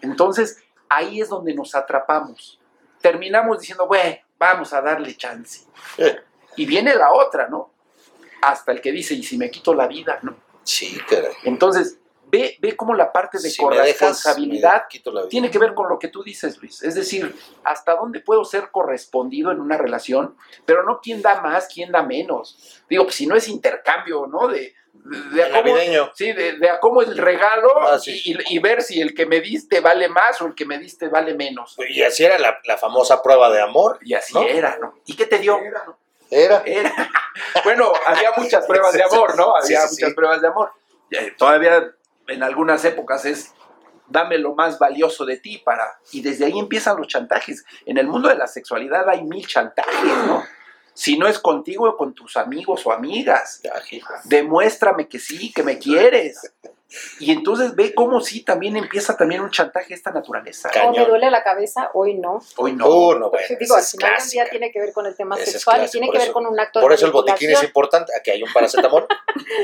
[0.00, 2.60] Entonces, ahí es donde nos atrapamos.
[3.00, 5.60] Terminamos diciendo, bueno, vamos a darle chance.
[6.56, 7.70] Y viene la otra, ¿no?
[8.42, 10.18] Hasta el que dice, ¿y si me quito la vida?
[10.22, 10.36] ¿no?
[10.64, 11.32] Sí, caray.
[11.44, 14.86] Entonces, ve, ve cómo la parte de Si me dejas, corresponsabilidad
[15.30, 16.82] tiene que ver con lo que tú dices, Luis.
[16.82, 20.36] Es decir, hasta dónde puedo ser correspondido en una relación,
[20.66, 22.82] pero no quién da más, quién da menos.
[22.90, 24.48] Digo, pues si no es intercambio, ¿no?
[24.48, 24.74] De,
[25.04, 26.10] de, a cómo- Navideño.
[26.14, 28.22] sí, de, de a cómo el regalo Ah, sí.
[28.24, 31.34] y, ver si el que me diste vale más o el que me diste vale
[31.34, 31.76] menos.
[31.88, 33.98] Y así era la, la famosa prueba de amor.
[34.02, 34.42] Y así ¿no?
[34.42, 34.94] era, ¿no?
[35.06, 35.58] ¿Y qué te dio?
[36.30, 36.62] Era.
[36.64, 36.92] Era.
[37.64, 39.56] Bueno, había muchas pruebas de amor, ¿no?
[39.56, 40.14] Había sí, muchas sí.
[40.14, 40.70] pruebas de amor.
[41.10, 41.90] Eh, Todavía
[42.28, 43.52] en algunas épocas es
[44.06, 47.64] dame lo más valioso de ti para y desde ahí empiezan los chantajes.
[47.86, 49.94] En el mundo de la sexualidad hay mil chantajes,
[50.26, 50.44] ¿no?
[50.94, 53.62] Si no es contigo o con tus amigos o amigas,
[54.24, 56.52] demuéstrame que sí, que me quieres.
[57.18, 60.68] Y entonces ve cómo sí también empieza también un chantaje de esta naturaleza.
[60.68, 61.08] O me Cañón.
[61.08, 62.42] duele la cabeza, hoy no.
[62.56, 62.86] Hoy no.
[62.86, 65.86] Uh, no, bueno, Digo, al final del día tiene que ver con el tema sexual
[65.86, 68.12] y tiene por que ver con un acto Por de eso el botiquín es importante.
[68.14, 69.06] Aquí hay un paracetamol.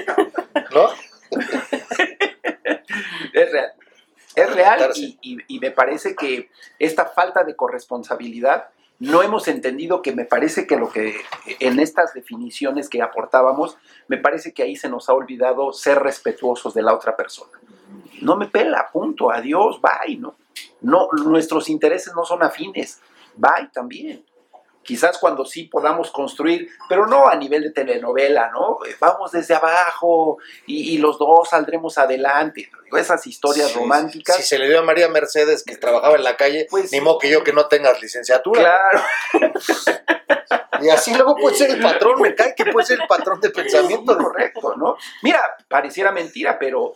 [0.75, 0.89] ¿No?
[3.33, 3.73] Es real.
[4.35, 5.01] Es real Darse.
[5.01, 6.49] y, y- y me parece que
[6.79, 8.69] esta falta de corresponsabilidad
[9.01, 11.15] no hemos entendido que me parece que lo que
[11.61, 13.79] en estas definiciones que aportábamos,
[14.09, 17.53] me parece que ahí se nos ha olvidado ser respetuosos de la otra persona.
[18.21, 20.35] No me pela, punto, adiós, bye, ¿no?
[20.81, 23.01] No, nuestros intereses no son afines,
[23.37, 24.25] bye también.
[24.89, 28.79] Quizás cuando sí podamos construir, pero no a nivel de telenovela, ¿no?
[28.89, 32.71] Eh, Vamos desde abajo y, y los dos saldremos adelante.
[32.97, 34.37] Esas historias Sí, románticas.
[34.37, 37.19] Si se le dio a María Mercedes que trabajaba en la calle, Pues ni modo
[37.19, 38.63] que yo que no tengas licenciatura.
[38.63, 39.05] Claro,
[40.81, 43.51] Y así luego puede ser el patrón, me cae que puede ser el patrón de
[43.51, 44.17] pensamiento.
[44.17, 44.97] correcto, ¿no?
[45.23, 46.95] Mira, pareciera mentira, pero,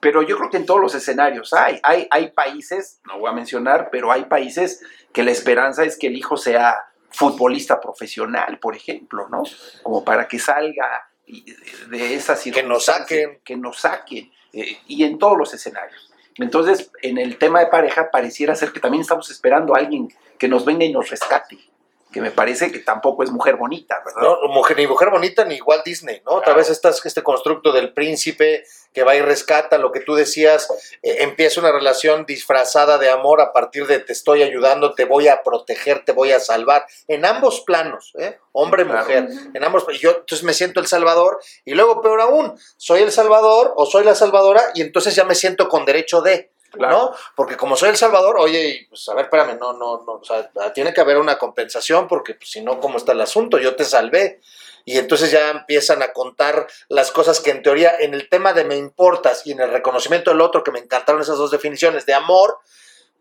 [0.00, 1.78] pero yo creo que en todos los escenarios hay.
[1.84, 2.08] hay.
[2.10, 6.16] Hay países, no voy a mencionar, pero hay países que la esperanza es que el
[6.16, 9.42] hijo sea futbolista profesional, por ejemplo, ¿no?
[9.82, 11.44] Como para que salga y-
[11.88, 13.40] de esas Que nos saquen.
[13.44, 14.30] Que nos saquen.
[14.54, 16.10] eh, y en todos los escenarios.
[16.36, 20.08] Entonces, en el tema de pareja, pareciera ser que también estamos esperando a alguien
[20.38, 21.58] que nos venga y nos rescate.
[22.12, 24.22] Que me parece que tampoco es mujer bonita, ¿verdad?
[24.22, 26.32] No, mujer, ni mujer bonita ni igual Disney, ¿no?
[26.32, 26.58] Otra Claro.
[26.58, 30.68] vez estás este constructo del príncipe que va y rescata lo que tú decías,
[31.02, 35.28] eh, empieza una relación disfrazada de amor a partir de te estoy ayudando, te voy
[35.28, 38.38] a proteger, te voy a salvar, en ambos planos, ¿eh?
[38.52, 39.00] hombre, Claro.
[39.00, 43.00] mujer, en ambos, y yo entonces me siento el salvador y luego peor aún, soy
[43.00, 46.96] el salvador o soy la salvadora y entonces ya me siento con derecho de, Claro.
[46.98, 47.12] ¿no?
[47.36, 50.50] Porque como soy el Salvador, oye, pues a ver, espérame, no, no, no, o sea,
[50.72, 53.58] tiene que haber una compensación porque pues, si no, ¿cómo está el asunto?
[53.58, 54.40] Yo te salvé.
[54.84, 58.64] Y entonces ya empiezan a contar las cosas que en teoría, en el tema de
[58.64, 62.14] me importas y en el reconocimiento del otro, que me encantaron esas dos definiciones de
[62.14, 62.58] amor,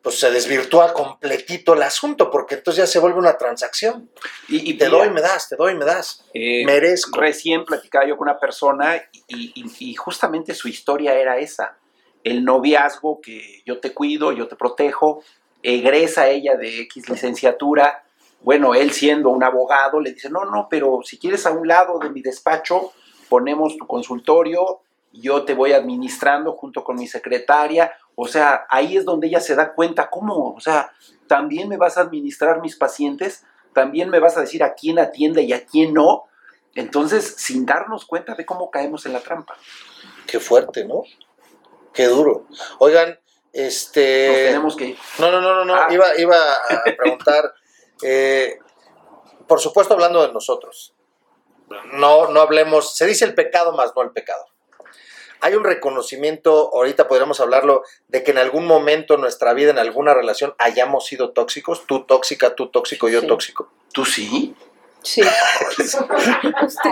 [0.01, 4.09] pues se desvirtúa completito el asunto, porque entonces ya se vuelve una transacción.
[4.47, 6.23] Y, Y te doy, me das, te doy, me das.
[6.33, 7.19] eh, Merezco.
[7.19, 8.95] Recién platicaba yo con una persona
[9.27, 11.77] y, y- y justamente su historia era esa.
[12.23, 15.23] El noviazgo que yo te cuido, yo te protejo,
[15.63, 18.03] egresa ella de X licenciatura.
[18.41, 21.99] Bueno, él siendo un abogado le dice, no, no, pero si quieres a un lado
[21.99, 22.91] de mi despacho,
[23.29, 24.81] ponemos tu consultorio,
[25.13, 27.93] yo te voy administrando junto con mi secretaria.
[28.15, 30.53] O sea, ahí es donde ella se da cuenta, ¿cómo?
[30.53, 30.91] O sea,
[31.27, 35.43] también me vas a administrar mis pacientes, también me vas a decir a quién atiende
[35.43, 36.25] y a quién no.
[36.75, 39.55] Entonces, sin darnos cuenta de cómo caemos en la trampa.
[40.27, 41.03] Qué fuerte, ¿no?
[41.93, 42.47] Qué duro.
[42.79, 43.19] Oigan,
[43.53, 44.27] este...
[44.27, 44.97] Nos tenemos que ir.
[45.19, 45.75] No, no, no, no, no.
[45.75, 45.87] Ah.
[45.91, 47.53] Iba, iba a preguntar,
[48.03, 48.59] eh,
[49.47, 50.93] por supuesto hablando de nosotros,
[51.93, 54.45] no, no hablemos, se dice el pecado más no el pecado.
[55.43, 59.79] Hay un reconocimiento, ahorita podríamos hablarlo, de que en algún momento en nuestra vida, en
[59.79, 63.27] alguna relación, hayamos sido tóxicos, tú tóxica, tú tóxico, yo Sí.
[63.27, 63.71] tóxico.
[63.91, 64.55] ¿Tú sí?
[65.01, 65.21] Sí.
[65.79, 65.99] ¿Usted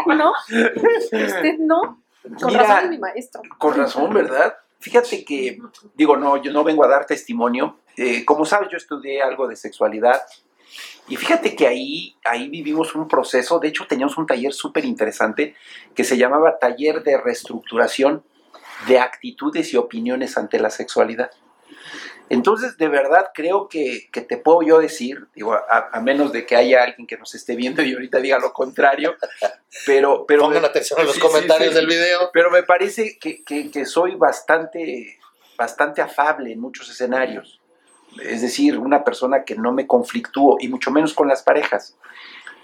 [0.07, 0.33] no?
[1.11, 2.03] ¿Usted no?
[2.39, 3.41] Con Mira, razón es mi maestro.
[3.59, 4.57] Con razón, ¿verdad?
[4.79, 5.59] Fíjate que,
[5.95, 7.79] digo, no, yo no vengo a dar testimonio.
[7.97, 10.21] Eh, como sabes, yo estudié algo de sexualidad.
[11.07, 13.59] Y fíjate que ahí, ahí vivimos un proceso.
[13.59, 15.55] De hecho, teníamos un taller súper interesante
[15.95, 18.23] que se llamaba Taller de Reestructuración
[18.87, 21.31] de Actitudes y Opiniones ante la Sexualidad.
[22.29, 26.45] Entonces, de verdad, creo que, que te puedo yo decir, digo, a, a menos de
[26.45, 29.15] que haya alguien que nos esté viendo y ahorita diga lo contrario,
[29.85, 30.25] pero...
[30.27, 31.75] pero Pongan atención a los Sí, sí, comentarios sí.
[31.75, 32.29] del video.
[32.31, 35.17] pero me parece que, que- que soy bastante,
[35.57, 37.59] bastante afable en muchos escenarios.
[38.23, 41.95] Es decir, una persona que no me conflictúo, y mucho menos con las parejas.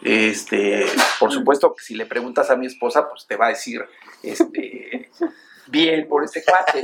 [0.03, 0.85] Este,
[1.19, 3.83] por supuesto que si le preguntas a mi esposa, pues te va a decir,
[4.21, 5.09] este,
[5.67, 6.83] bien por este cuate.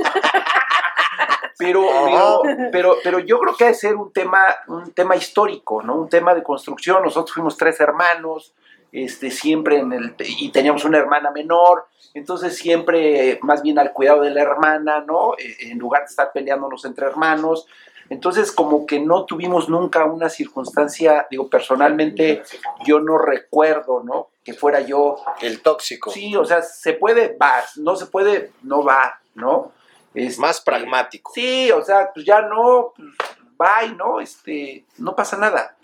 [1.58, 5.82] Pero, pero, pero, pero yo creo que ha de ser un tema, un tema histórico,
[5.82, 5.96] ¿no?
[5.96, 7.02] Un tema de construcción.
[7.02, 8.54] Nosotros fuimos tres hermanos,
[8.92, 14.22] este, siempre en el, y teníamos una hermana menor, entonces siempre más bien al cuidado
[14.22, 15.34] de la hermana, ¿no?
[15.38, 17.66] Eh, En lugar de estar peleándonos entre hermanos.
[18.10, 22.42] Entonces, como que no tuvimos nunca una circunstancia, digo, personalmente,
[22.84, 24.28] yo no recuerdo, ¿no?
[24.44, 26.10] Que fuera yo El tóxico.
[26.10, 29.72] Sí, o sea, se puede, va, no se puede, no va, ¿no?
[30.14, 31.32] Este, Más pragmático.
[31.34, 33.08] Sí, o sea, pues ya no, pues,
[33.56, 34.20] bye, ¿no?
[34.20, 35.76] Este, no pasa nada.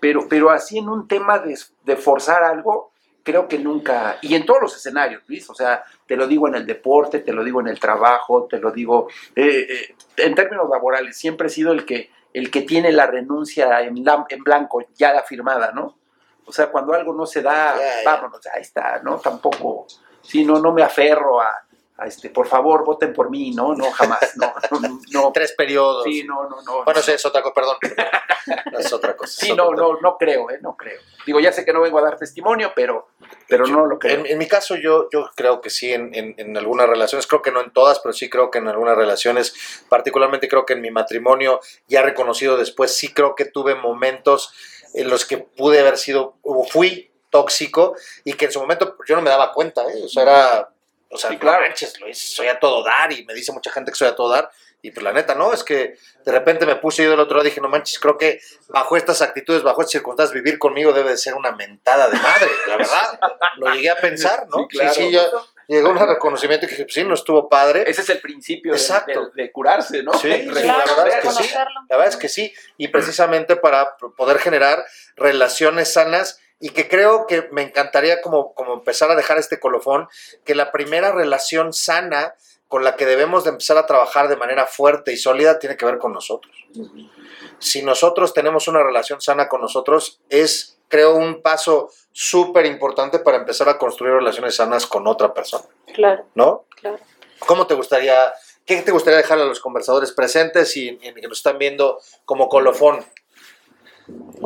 [0.00, 4.44] Pero, pero así en un tema de, de forzar algo, creo que nunca, y en
[4.44, 7.60] todos los escenarios, Luis, o sea, te lo digo en el deporte, te lo digo
[7.60, 11.86] en el trabajo, te lo digo, eh, eh, en términos laborales, siempre he sido el
[11.86, 15.96] que, el que tiene la renuncia en, la- en blanco ya firmada, ¿no?
[16.44, 17.74] O sea, cuando algo no se da,
[18.04, 19.16] vámonos, ahí está, ¿no?
[19.18, 19.86] Tampoco,
[20.20, 21.48] sí, no, no me aferro a,
[21.96, 23.74] a este, por favor, voten por mí, ¿no?
[23.74, 25.32] No, jamás, no, no, no.
[25.32, 26.02] Tres periodos.
[26.04, 26.84] Sí, no, no, no.
[26.84, 27.02] Bueno, no.
[27.02, 27.76] sí, es otra cosa, perdón.
[28.78, 29.32] es otra cosa.
[29.46, 30.58] Sí, no, no, no creo, ¿eh?
[30.60, 31.00] No creo.
[31.24, 33.08] Digo, ya sé que no vengo a dar testimonio, pero,
[33.48, 34.16] pero no lo creo.
[34.18, 37.42] En, en mi caso, yo, yo creo que sí, en, en- en algunas relaciones, creo
[37.42, 39.54] que no en todas, pero sí creo que en algunas relaciones,
[39.88, 44.52] particularmente creo que en mi matrimonio, ya reconocido después, sí creo que tuve momentos
[44.94, 49.16] en los que pude haber sido, o fui tóxico y que en su momento yo
[49.16, 50.02] no me daba cuenta, ¿eh?
[50.04, 50.70] o sea, era,
[51.14, 51.60] o sea, Sí, claro.
[51.60, 54.16] no manches, Luis, soy a todo dar y me dice mucha gente que soy a
[54.16, 54.50] todo dar.
[54.82, 55.96] Y pues la neta, no, es que
[56.26, 58.38] de repente me puse yo del otro lado y dije, no manches, creo que
[58.68, 62.50] bajo estas actitudes, bajo estas circunstancias, vivir conmigo debe de ser una mentada de madre,
[62.66, 63.18] la verdad.
[63.56, 64.66] Lo llegué a pensar, ¿no?
[64.70, 64.92] Sí, claro.
[64.92, 65.22] sí, yo
[65.68, 67.84] llegó un reconocimiento y dije, pues sí, no estuvo padre.
[67.86, 69.30] Ese es el principio de- Exacto.
[69.34, 70.12] de, de curarse, ¿no?
[70.12, 70.52] Sí, sí, la
[70.84, 70.96] reconocer.
[70.96, 71.54] verdad es que sí.
[71.54, 72.54] La verdad es que sí.
[72.76, 74.84] Y precisamente para poder generar
[75.16, 80.08] relaciones sanas y que creo que me encantaría como, como empezar a dejar este colofón,
[80.44, 82.34] que la primera relación sana
[82.68, 85.84] con la que debemos de empezar a trabajar de manera fuerte y sólida tiene que
[85.84, 86.52] ver con nosotros.
[87.58, 93.36] Si nosotros tenemos una relación sana con nosotros, es, creo, un paso súper importante para
[93.36, 96.64] empezar a construir relaciones sanas con otra persona, Claro, ¿no?
[96.80, 96.98] claro.
[97.46, 98.32] ¿Cómo te gustaría,
[98.64, 102.48] qué te gustaría dejar a los conversadores presentes y, y que nos están viendo como
[102.48, 103.04] colofón?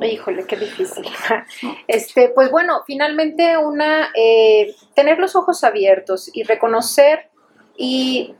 [0.02, 1.04] Híjole, qué difícil.
[1.88, 7.30] Este, pues bueno, finalmente una eh, tener los ojos abiertos y reconocer
[7.76, 8.34] y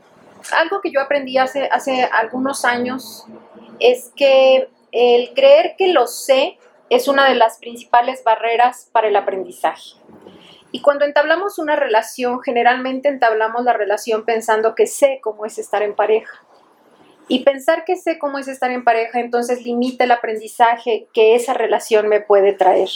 [0.57, 3.27] algo que yo aprendí hace, hace algunos años
[3.81, 6.59] es que el creer que lo sé
[6.91, 9.95] es una de las principales barreras para el aprendizaje.
[10.71, 15.83] Y cuando entablamos una relación, generalmente entablamos la relación pensando que sé cómo es estar
[15.83, 16.45] en pareja.
[17.29, 21.53] Y pensar que sé cómo es estar en pareja, entonces limita el aprendizaje que esa
[21.55, 22.89] relación me puede traer.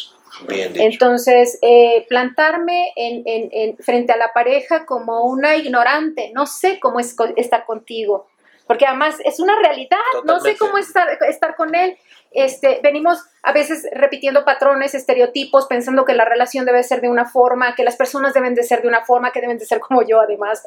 [0.48, 0.72] Bien.
[0.80, 6.80] Entonces, eh, plantarme en, en- en- frente a la pareja como una ignorante, no sé
[6.80, 8.26] cómo es estar contigo,
[8.66, 11.98] porque además es una realidad, no sé cómo estar, estar con él.
[12.34, 17.24] Este, venimos a veces repitiendo patrones, estereotipos, pensando que la relación debe ser de una
[17.24, 20.02] forma, que las personas deben de ser de una forma, que deben de ser como
[20.02, 20.62] yo además.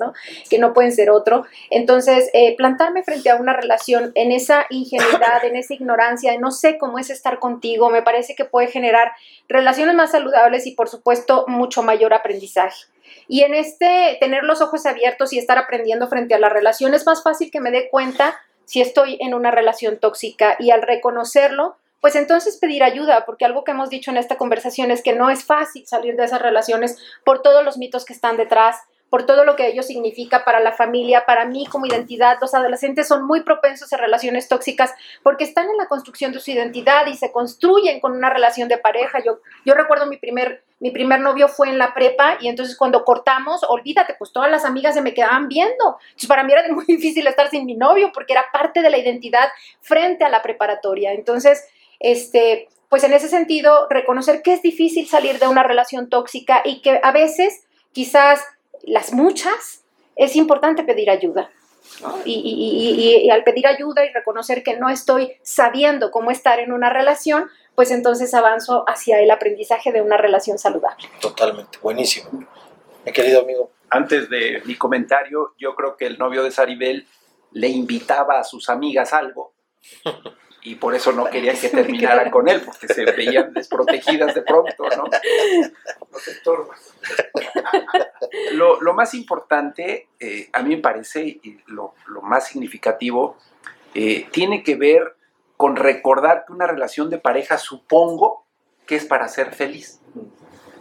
[0.49, 1.45] Que no pueden ser otro.
[1.69, 6.51] Entonces, eh, plantarme frente a una relación en esa ingenuidad, en esa ignorancia, de no
[6.51, 9.11] sé cómo es estar contigo, me parece que puede generar
[9.47, 12.85] relaciones más saludables y por supuesto mucho mayor aprendizaje.
[13.27, 17.05] Y en este tener los ojos abiertos y estar aprendiendo frente a la relación es
[17.05, 21.77] más fácil que me dé cuenta si estoy en una relación tóxica y al reconocerlo,
[22.01, 25.29] pues entonces pedir ayuda, porque algo que hemos dicho en esta conversación es que no
[25.29, 28.77] es fácil salir de esas relaciones por todos los mitos que están detrás,
[29.15, 32.37] por todo lo que ello significa para la familia, para mí como identidad.
[32.41, 34.93] Los adolescentes son muy propensos a relaciones tóxicas
[35.23, 38.77] porque están en la construcción de su identidad y se construyen con una relación de
[38.77, 39.23] pareja.
[39.23, 43.05] Yo, yo recuerdo mi primer, mi primer novio fue en la prepa y entonces cuando
[43.05, 45.97] cortamos, olvídate, pues todas las amigas se me quedaban viendo.
[46.07, 48.97] Entonces para mí era muy difícil estar sin mi novio porque era parte de la
[48.97, 49.47] identidad
[49.79, 51.13] frente a la preparatoria.
[51.13, 51.65] Entonces,
[52.01, 56.81] este, pues en ese sentido, reconocer que es difícil salir de una relación tóxica y
[56.81, 57.63] que a veces,
[57.93, 58.43] quizás
[58.87, 59.83] las muchas,
[60.15, 61.49] es importante pedir ayuda.
[62.01, 62.17] ¿no?
[62.25, 66.31] Y, y- y- y- y al pedir ayuda y reconocer que no estoy sabiendo cómo
[66.31, 71.07] estar en una relación, pues entonces avanzo hacia el aprendizaje de una relación saludable.
[71.21, 72.29] Totalmente, buenísimo.
[73.05, 73.71] Mi querido amigo.
[73.91, 77.05] Antes de mi comentario, yo creo que el novio de Saribel
[77.51, 79.53] le invitaba a sus amigas algo
[80.65, 84.83] y por eso no querían que terminara con él, porque se veían desprotegidas de pronto,
[84.97, 85.05] ¿no?
[88.53, 93.37] Lo, lo más importante, eh, a mí me parece, y lo, lo más significativo,
[93.93, 95.15] eh, tiene que ver
[95.55, 98.45] con recordar que una relación de pareja supongo
[98.87, 100.01] que es para ser feliz,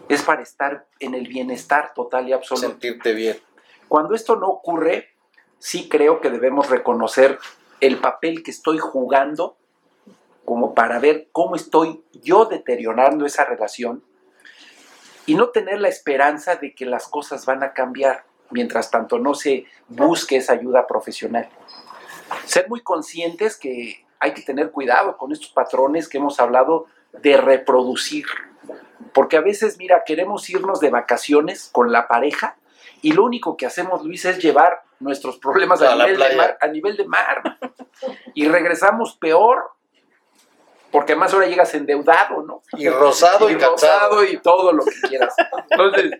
[0.08, 2.68] es para estar en el bienestar total y absoluto.
[2.68, 3.38] Sentirte bien.
[3.88, 5.10] Cuando esto no ocurre,
[5.58, 7.38] sí creo que debemos reconocer
[7.80, 9.58] el papel que estoy jugando
[10.44, 14.02] como para ver cómo estoy yo deteriorando esa relación
[15.26, 19.34] y no tener la esperanza de que las cosas van a cambiar mientras tanto no
[19.34, 21.48] se busque esa ayuda profesional.
[22.44, 27.36] Ser muy conscientes que hay que tener cuidado con estos patrones que hemos hablado de
[27.36, 28.26] reproducir.
[29.12, 32.56] Porque a veces, mira, queremos irnos de vacaciones con la pareja
[33.02, 36.58] y lo único que hacemos, Luis, es llevar nuestros problemas a, A nivel, de mar,
[36.60, 37.58] a nivel de mar.
[38.34, 39.73] Y regresamos peor,
[40.94, 42.62] porque además ahora llegas endeudado, ¿no?
[42.78, 45.34] Y rosado y, rosado y todo lo que quieras.
[45.68, 46.12] Entonces,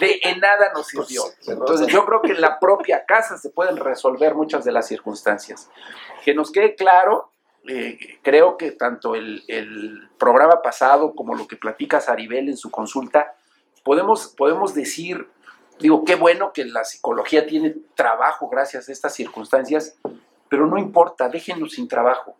[0.00, 1.22] de en nada nos sirvió.
[1.22, 4.72] Pues, se Entonces, yo creo que en la propia casa se pueden resolver muchas de
[4.72, 5.70] las circunstancias.
[6.24, 7.30] Que nos quede claro,
[7.68, 12.68] eh, creo que tanto el, el programa pasado como lo que platica Saribel en su
[12.68, 13.36] consulta,
[13.84, 15.28] podemos, podemos decir,
[15.78, 19.96] digo, qué bueno que la psicología tiene trabajo gracias a estas circunstancias,
[20.48, 22.34] pero no importa, déjenlo sin trabajo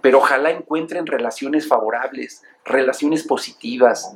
[0.00, 4.14] pero ojalá encuentren relaciones favorables, relaciones positivas,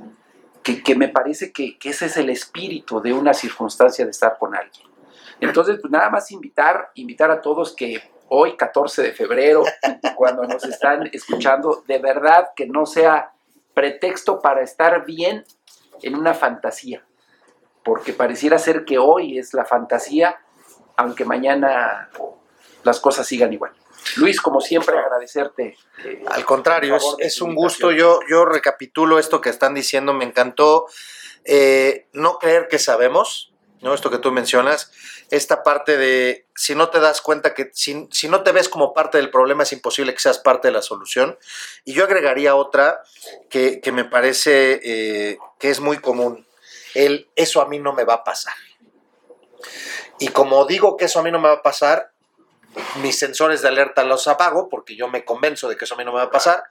[0.62, 4.54] que, que me parece que, ese es el espíritu de una circunstancia de estar con
[4.54, 4.86] alguien.
[5.40, 9.64] Entonces, pues nada más invitar, invitar a todos que hoy, 14 de febrero,
[10.16, 13.32] cuando nos están escuchando, de verdad que no sea
[13.74, 15.44] pretexto para estar bien
[16.02, 17.04] en una fantasía,
[17.84, 20.40] porque pareciera ser que hoy es la fantasía,
[20.96, 22.10] aunque mañana
[22.82, 23.72] las cosas sigan igual.
[24.16, 25.76] Luis, como siempre, agradecerte.
[26.04, 27.92] eh, Al contrario, es, un gusto.
[27.92, 30.86] Yo, yo recapitulo esto que están diciendo, me encantó.
[31.44, 33.94] eh, no creer que sabemos, ¿no?
[33.94, 34.90] Esto que tú mencionas,
[35.30, 38.92] esta parte de si no te das cuenta que si, si no te ves como
[38.92, 41.38] parte del problema, es imposible que seas parte de la solución.
[41.84, 43.02] Y yo agregaría otra
[43.48, 46.46] que, que me parece eh, que es muy común.
[46.94, 48.54] El eso a mí no me va a pasar.
[50.18, 52.12] Y como digo que eso a mí no me va a pasar,
[53.02, 56.04] mis sensores de alerta los apago porque yo me convenzo de que eso a mí
[56.04, 56.64] no me va a pasar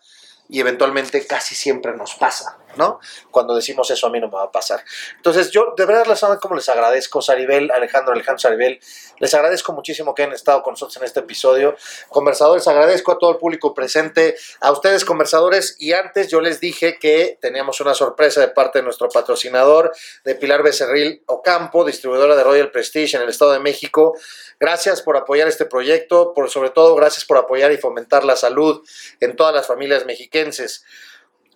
[0.50, 3.00] y eventualmente casi siempre nos pasa, ¿no?
[3.32, 4.84] Cuando decimos eso a mí no me va a pasar.
[5.16, 8.80] Entonces yo de verdad les saben cómo les agradezco, Saribel, Alejandro, Alejandro Saribel,
[9.20, 11.76] les agradezco muchísimo que hayan estado con nosotros en este episodio.
[12.10, 16.98] Conversadores, agradezco a todo el público presente, a ustedes conversadores y antes yo les dije
[17.00, 19.92] que teníamos una sorpresa de parte de nuestro patrocinador
[20.24, 24.16] de Pilar Becerril Ocampo, distribuidora de Royal Prestige en el Estado de México.
[24.60, 28.82] Gracias por apoyar este proyecto, por sobre todo gracias por apoyar y fomentar la salud
[29.20, 30.84] en todas las familias mexiquenses.